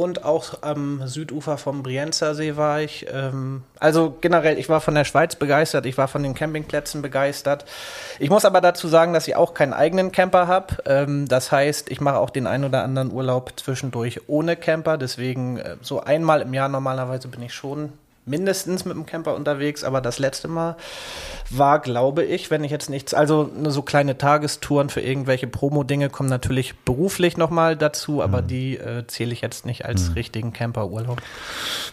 [0.02, 3.06] und auch am Südufer vom Brienzer See war ich.
[3.14, 7.66] Ähm, also generell, ich war von der Schweiz begeistert, ich war von den Campingplätzen begeistert.
[8.18, 10.78] Ich muss aber dazu sagen, dass ich auch keinen eigenen Camper habe.
[10.88, 14.98] Ähm, das heißt, ich mache auch den einen oder anderen Urlaub zwischendurch ohne Camper.
[14.98, 17.94] Deswegen äh, so einmal im Jahr normalerweise bin ich schon
[18.26, 20.76] mindestens mit dem Camper unterwegs, aber das letzte Mal
[21.50, 26.30] war, glaube ich, wenn ich jetzt nichts, also so kleine Tagestouren für irgendwelche Promo-Dinge kommen
[26.30, 28.48] natürlich beruflich nochmal dazu, aber mhm.
[28.48, 30.14] die äh, zähle ich jetzt nicht als mhm.
[30.14, 31.22] richtigen Camperurlaub.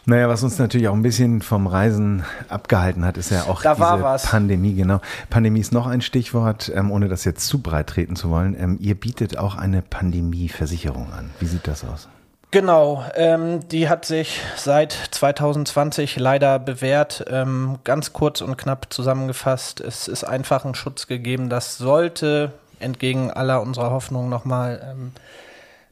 [0.05, 3.75] Naja, was uns natürlich auch ein bisschen vom Reisen abgehalten hat, ist ja auch da
[3.75, 5.01] diese Pandemie, genau.
[5.31, 8.55] Pandemie ist noch ein Stichwort, ähm, ohne das jetzt zu breit treten zu wollen.
[8.59, 11.31] Ähm, ihr bietet auch eine Pandemieversicherung an.
[11.41, 12.09] Wie sieht das aus?
[12.51, 17.25] Genau, ähm, die hat sich seit 2020 leider bewährt.
[17.29, 23.31] Ähm, ganz kurz und knapp zusammengefasst, es ist einfach ein Schutz gegeben, das sollte entgegen
[23.31, 25.13] aller unserer Hoffnungen nochmal ähm,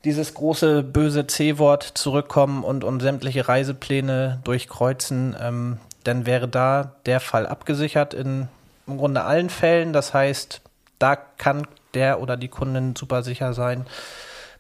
[0.05, 7.21] dieses große böse C-Wort zurückkommen und, und sämtliche Reisepläne durchkreuzen, ähm, dann wäre da der
[7.21, 8.49] Fall abgesichert in
[8.87, 9.93] im Grunde allen Fällen.
[9.93, 10.61] Das heißt,
[11.01, 13.85] da kann der oder die Kundin super sicher sein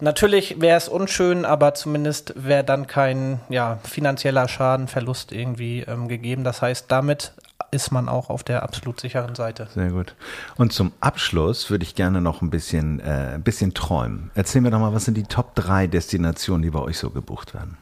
[0.01, 6.09] Natürlich wäre es unschön, aber zumindest wäre dann kein ja, finanzieller Schaden, Verlust irgendwie ähm,
[6.09, 6.45] gegeben.
[6.45, 7.33] Das heißt, damit
[7.71, 9.69] ist man auch auf der absolut sicheren Seite.
[9.75, 10.15] Sehr gut.
[10.57, 14.31] Und zum Abschluss würde ich gerne noch ein bisschen, äh, ein bisschen träumen.
[14.35, 17.55] Erzähl mir doch mal, was sind die Top 3 Destinationen, die bei euch so gebucht
[17.55, 17.77] werden?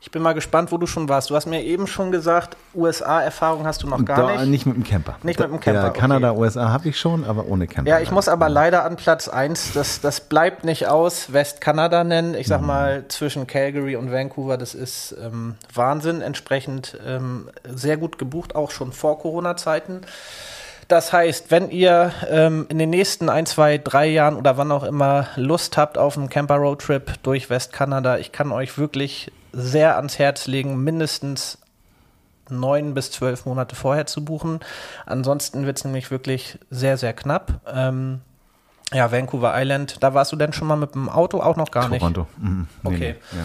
[0.00, 1.30] Ich bin mal gespannt, wo du schon warst.
[1.30, 4.50] Du hast mir eben schon gesagt, USA-Erfahrung hast du noch gar da, nicht.
[4.50, 5.16] Nicht mit dem Camper.
[5.24, 5.82] Nicht mit dem Camper.
[5.86, 6.40] Ja, Kanada, okay.
[6.40, 7.90] USA habe ich schon, aber ohne Camper.
[7.90, 12.34] Ja, ich muss aber leider an Platz 1, das, das bleibt nicht aus, Westkanada nennen.
[12.34, 12.66] Ich sag mhm.
[12.68, 16.20] mal, zwischen Calgary und Vancouver, das ist ähm, Wahnsinn.
[16.20, 20.02] Entsprechend ähm, sehr gut gebucht, auch schon vor Corona-Zeiten.
[20.86, 24.84] Das heißt, wenn ihr ähm, in den nächsten ein, zwei, drei Jahren oder wann auch
[24.84, 30.46] immer Lust habt auf einen Camper-Roadtrip durch Westkanada, ich kann euch wirklich sehr ans Herz
[30.46, 31.58] legen, mindestens
[32.50, 34.60] neun bis zwölf Monate vorher zu buchen.
[35.06, 37.60] Ansonsten wird es nämlich wirklich sehr, sehr knapp.
[37.72, 38.20] Ähm,
[38.92, 40.02] Ja, Vancouver Island.
[40.02, 42.26] Da warst du denn schon mal mit dem Auto auch noch gar Toronto.
[42.38, 42.68] Mhm.
[42.82, 43.16] Nee, Okay.
[43.32, 43.44] nee, Ja.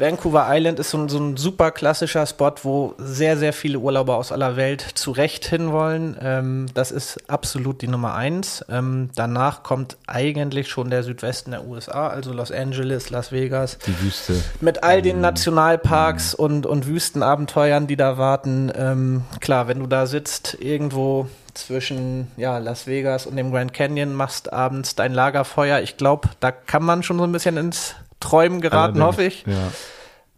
[0.00, 4.16] Vancouver Island ist so ein, so ein super klassischer Spot, wo sehr, sehr viele Urlauber
[4.16, 6.16] aus aller Welt zu Recht hinwollen.
[6.22, 8.64] Ähm, das ist absolut die Nummer eins.
[8.70, 13.76] Ähm, danach kommt eigentlich schon der Südwesten der USA, also Los Angeles, Las Vegas.
[13.86, 14.42] Die Wüste.
[14.62, 18.72] Mit all den Nationalparks und, und Wüstenabenteuern, die da warten.
[18.74, 24.14] Ähm, klar, wenn du da sitzt, irgendwo zwischen ja, Las Vegas und dem Grand Canyon,
[24.14, 25.80] machst abends dein Lagerfeuer.
[25.80, 29.44] Ich glaube, da kann man schon so ein bisschen ins Träumen geraten, hoffe ich.
[29.46, 29.54] Ja.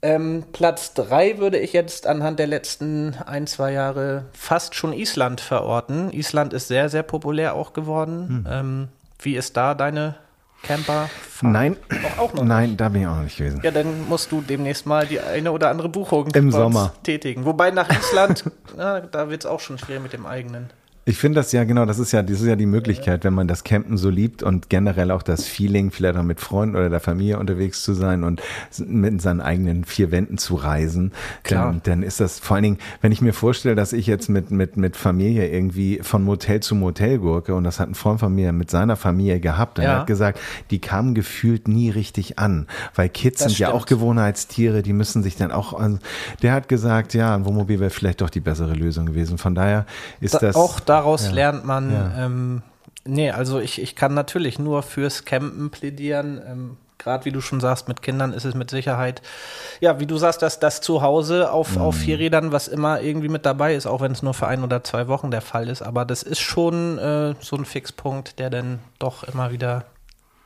[0.05, 5.41] Ähm, Platz drei würde ich jetzt anhand der letzten ein, zwei Jahre fast schon Island
[5.41, 6.11] verorten.
[6.13, 8.47] Island ist sehr, sehr populär auch geworden.
[8.51, 8.89] Ähm,
[9.21, 10.17] wie ist da deine
[10.65, 11.09] Camper?
[11.41, 11.77] Nein,
[12.19, 13.61] Auch, auch noch nein, da bin ich auch noch nicht gewesen.
[13.63, 16.93] ja, dann musst du demnächst mal die eine oder andere Buchung Im Sommer.
[17.05, 17.45] tätigen.
[17.45, 18.45] Wobei nach Island,
[18.77, 20.71] na, da wird es auch schon schwer mit dem eigenen.
[21.05, 23.49] Ich finde das ja genau, das ist ja, das ist ja die Möglichkeit, wenn man
[23.49, 27.01] das Campen so liebt und generell auch das Feeling, vielleicht auch mit Freunden oder der
[27.01, 28.41] Familie unterwegs zu sein und
[28.87, 31.11] mit seinen eigenen vier Wänden zu reisen.
[31.43, 31.67] Klar.
[31.73, 34.53] Dann, dann ist das vor allen Dingen, wenn ich mir vorstelle, dass ich jetzt mit,
[34.53, 38.33] mit, mit Familie irgendwie von Motel zu Motel gurke und das hat ein Freund von
[38.33, 39.95] mir mit seiner Familie gehabt und Ja.
[39.95, 40.39] er hat gesagt,
[40.71, 43.83] die kamen gefühlt nie richtig an, weil Kids Das sind ja stimmt.
[43.83, 45.81] auch Gewohnheitstiere, die müssen sich dann auch,
[46.43, 49.37] der hat gesagt, ja, ein Wohnmobil wäre vielleicht doch die bessere Lösung gewesen.
[49.37, 49.85] Von daher
[50.21, 51.33] ist Da, das auch daraus ja.
[51.33, 52.13] lernt man, Ja.
[52.27, 52.63] ähm,
[53.05, 56.41] nee, also ich, ich kann natürlich nur fürs Campen plädieren.
[56.47, 59.23] Ähm, Gerade wie du schon sagst, mit Kindern ist es mit Sicherheit,
[59.81, 62.01] ja, wie du sagst, dass das zu Hause auf, auf Mhm.
[62.01, 64.85] vier Rädern, was immer irgendwie mit dabei ist, auch wenn es nur für ein oder
[64.85, 65.83] zwei Wochen der Fall ist.
[65.83, 69.85] Aber das ist schon äh, so ein Fixpunkt, der dann doch immer wieder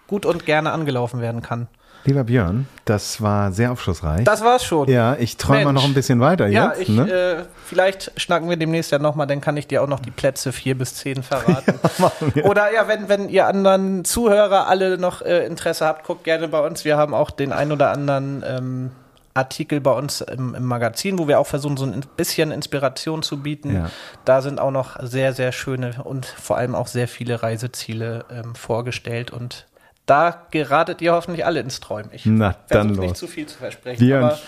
[0.07, 1.69] gut und gerne angelaufen werden kann.
[2.07, 4.25] Lieber Björn, das war sehr aufschlussreich.
[4.25, 4.89] Das war's schon.
[4.89, 6.83] ja, ich träume noch ein bisschen weiter Ja, jetzt.
[6.83, 7.11] ich, ne?
[7.11, 10.53] äh, vielleicht schnacken wir demnächst ja nochmal, dann kann ich dir auch noch die Plätze
[10.53, 11.81] vier bis zehn verraten.
[12.45, 16.61] Oder ja, wenn, wenn ihr anderen Zuhörer alle noch äh, Interesse habt, guckt gerne bei
[16.61, 16.85] uns.
[16.85, 18.91] Wir haben auch den ein oder anderen ähm,
[19.35, 23.43] Artikel bei uns im, im Magazin, wo wir auch versuchen, so ein bisschen Inspiration zu
[23.43, 23.75] bieten.
[23.75, 23.91] Ja.
[24.25, 28.55] Da sind auch noch sehr, sehr schöne und vor allem auch sehr viele Reiseziele ähm,
[28.55, 29.67] vorgestellt und
[30.07, 32.11] da geratet ihr hoffentlich alle ins Träumen.
[32.13, 33.19] Ich Na, dann versuche nicht los.
[33.19, 34.13] zu viel zu versprechen.
[34.13, 34.39] Aber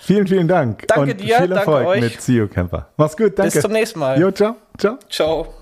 [0.00, 0.86] vielen, vielen Dank.
[0.88, 2.00] Danke und dir, viel danke Erfolg euch.
[2.00, 2.88] mit CEO Camper.
[2.96, 3.52] Mach's gut, danke.
[3.52, 4.18] bis zum nächsten Mal.
[4.18, 4.98] Jo, ciao, ciao.
[5.10, 5.54] Ciao.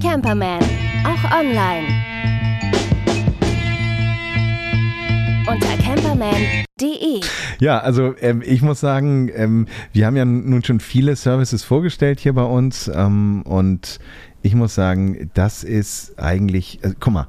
[0.00, 0.60] Camperman,
[1.04, 1.86] auch online.
[5.46, 7.20] Unter camperman.de.
[7.58, 12.20] Ja, also ähm, ich muss sagen, ähm, wir haben ja nun schon viele Services vorgestellt
[12.20, 13.98] hier bei uns ähm, und
[14.42, 17.26] ich muss sagen, das ist eigentlich, äh, guck mal,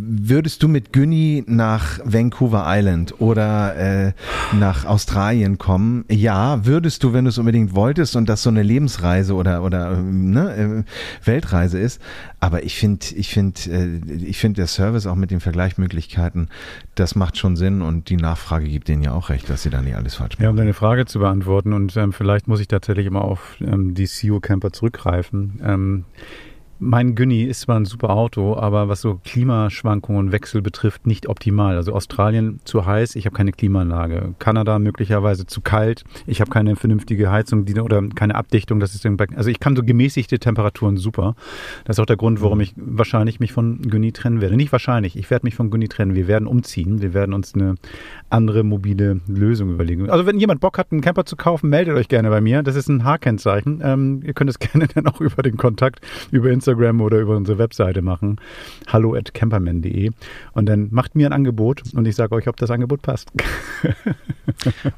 [0.00, 3.76] würdest du mit Günni nach Vancouver Island oder
[4.08, 4.12] äh,
[4.52, 6.04] nach Australien kommen?
[6.10, 9.96] Ja, würdest du, wenn du es unbedingt wolltest und das so eine Lebensreise oder oder
[9.96, 12.00] ne, äh, Weltreise ist.
[12.40, 16.48] Aber ich finde, ich finde, äh, ich finde der Service auch mit den Vergleichsmöglichkeiten,
[16.94, 19.80] das macht schon Sinn und die Nachfrage gibt denen ja auch recht, dass sie da
[19.80, 20.58] nicht alles falsch Ja, um machen.
[20.58, 24.40] deine Frage zu beantworten und ähm, vielleicht muss ich tatsächlich immer auf ähm, die CEO
[24.40, 25.60] Camper zurückgreifen.
[25.64, 26.04] Ähm,
[26.78, 31.28] mein Günni ist zwar ein super Auto, aber was so Klimaschwankungen und Wechsel betrifft, nicht
[31.28, 31.76] optimal.
[31.76, 34.34] Also Australien zu heiß, ich habe keine Klimaanlage.
[34.38, 38.80] Kanada möglicherweise zu kalt, ich habe keine vernünftige Heizung die, oder keine Abdichtung.
[38.80, 41.36] Das ist also ich kann so gemäßigte Temperaturen super.
[41.84, 44.56] Das ist auch der Grund, warum ich wahrscheinlich mich von Günni trennen werde.
[44.56, 46.14] Nicht wahrscheinlich, ich werde mich von Günni trennen.
[46.14, 47.76] Wir werden umziehen, wir werden uns eine
[48.30, 50.10] andere mobile Lösung überlegen.
[50.10, 52.62] Also wenn jemand Bock hat, einen Camper zu kaufen, meldet euch gerne bei mir.
[52.62, 53.80] Das ist ein H-Kennzeichen.
[53.82, 56.00] Ähm, ihr könnt es gerne dann auch über den Kontakt
[56.30, 58.36] über Instagram oder über unsere Webseite machen.
[58.88, 60.10] Hallo at camperman.de
[60.52, 63.30] und dann macht mir ein Angebot und ich sage euch, ob das Angebot passt.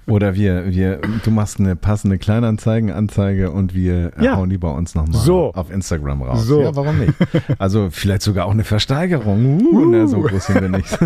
[0.07, 4.37] Oder wir, wir, du machst eine passende Kleinanzeigenanzeige und wir äh, Ja.
[4.37, 5.53] hauen die bei uns nochmal So.
[5.55, 6.45] auf Instagram raus.
[6.45, 6.62] So.
[6.62, 7.12] Ja, warum nicht?
[7.59, 9.61] Also vielleicht sogar auch eine Versteigerung.
[9.64, 10.99] Uh, na, so groß sind wir nicht.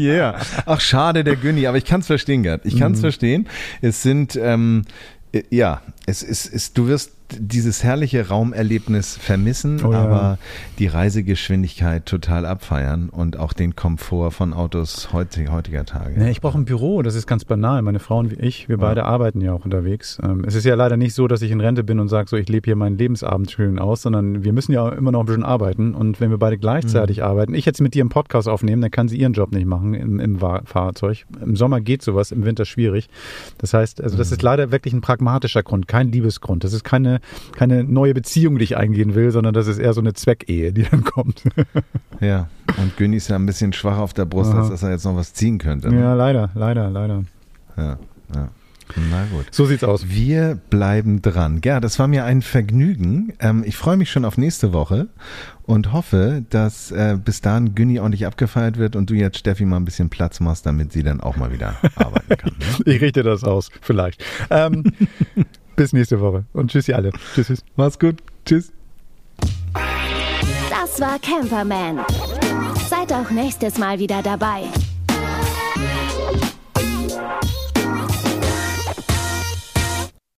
[0.00, 0.36] yeah.
[0.66, 2.64] Ach, schade, der Günni, aber ich kann es verstehen, Gerd.
[2.66, 2.78] Ich Mhm.
[2.78, 3.48] kann es verstehen.
[3.80, 4.82] Es sind, ähm,
[5.32, 9.98] äh, ja, es ist, du wirst dieses herrliche Raumerlebnis vermissen, Oh ja.
[10.04, 10.38] aber
[10.78, 16.18] die Reisegeschwindigkeit total abfeiern und auch den Komfort von Autos heutig, heutiger Tage.
[16.18, 17.82] Nee, ich brauche ein Büro, das ist ganz banal.
[17.82, 20.18] Meine Frau und ich, wir beide arbeiten ja auch unterwegs.
[20.22, 22.36] Ähm, es ist ja leider nicht so, dass ich in Rente bin und sage, so
[22.36, 25.44] ich lebe hier meinen Lebensabend schön aus, sondern wir müssen ja immer noch ein bisschen
[25.44, 25.94] arbeiten.
[25.94, 27.22] Und wenn wir beide gleichzeitig Mhm.
[27.24, 29.94] arbeiten, ich jetzt mit dir einen Podcast aufnehmen, dann kann sie ihren Job nicht machen
[29.94, 31.24] im, im Fahrzeug.
[31.40, 33.08] Im Sommer geht sowas, im Winter schwierig.
[33.58, 34.34] Das heißt, also das Mhm.
[34.34, 36.64] ist leider wirklich ein pragmatischer Grund, kein Liebesgrund.
[36.64, 37.20] Das ist keine,
[37.56, 40.82] keine neue Beziehung, die ich eingehen will, sondern das ist eher so eine Zweckehe, die
[40.82, 41.44] dann kommt.
[42.20, 42.48] Ja,
[42.80, 44.60] und Günni ist ja ein bisschen schwach auf der Brust, Aha.
[44.60, 45.88] als dass er jetzt noch was ziehen könnte.
[45.88, 46.00] Ne?
[46.00, 47.24] ja, leider, leider, leider.
[47.76, 47.98] Ja,
[48.32, 48.48] ja.
[49.10, 49.46] Na gut.
[49.50, 50.08] So sieht's aus.
[50.08, 51.60] Wir bleiben dran.
[51.64, 53.32] Ja, das war mir ein Vergnügen.
[53.40, 55.08] Ähm, ich freue mich schon auf nächste Woche
[55.64, 59.76] und hoffe, dass äh, bis dahin Günni ordentlich abgefeiert wird und du jetzt Steffi mal
[59.76, 62.52] ein bisschen Platz machst, damit sie dann auch mal wieder arbeiten kann.
[62.58, 62.66] Ne?
[62.92, 64.22] Ich richte das aus, vielleicht.
[64.50, 64.84] Ähm,
[65.76, 67.10] bis nächste Woche und tschüssi alle.
[67.34, 67.64] Tschüss, tschüss.
[67.76, 68.22] Mach's gut.
[68.44, 68.72] Tschüss.
[70.70, 72.00] Das war Camperman.
[72.88, 74.64] Seid auch nächstes Mal wieder dabei.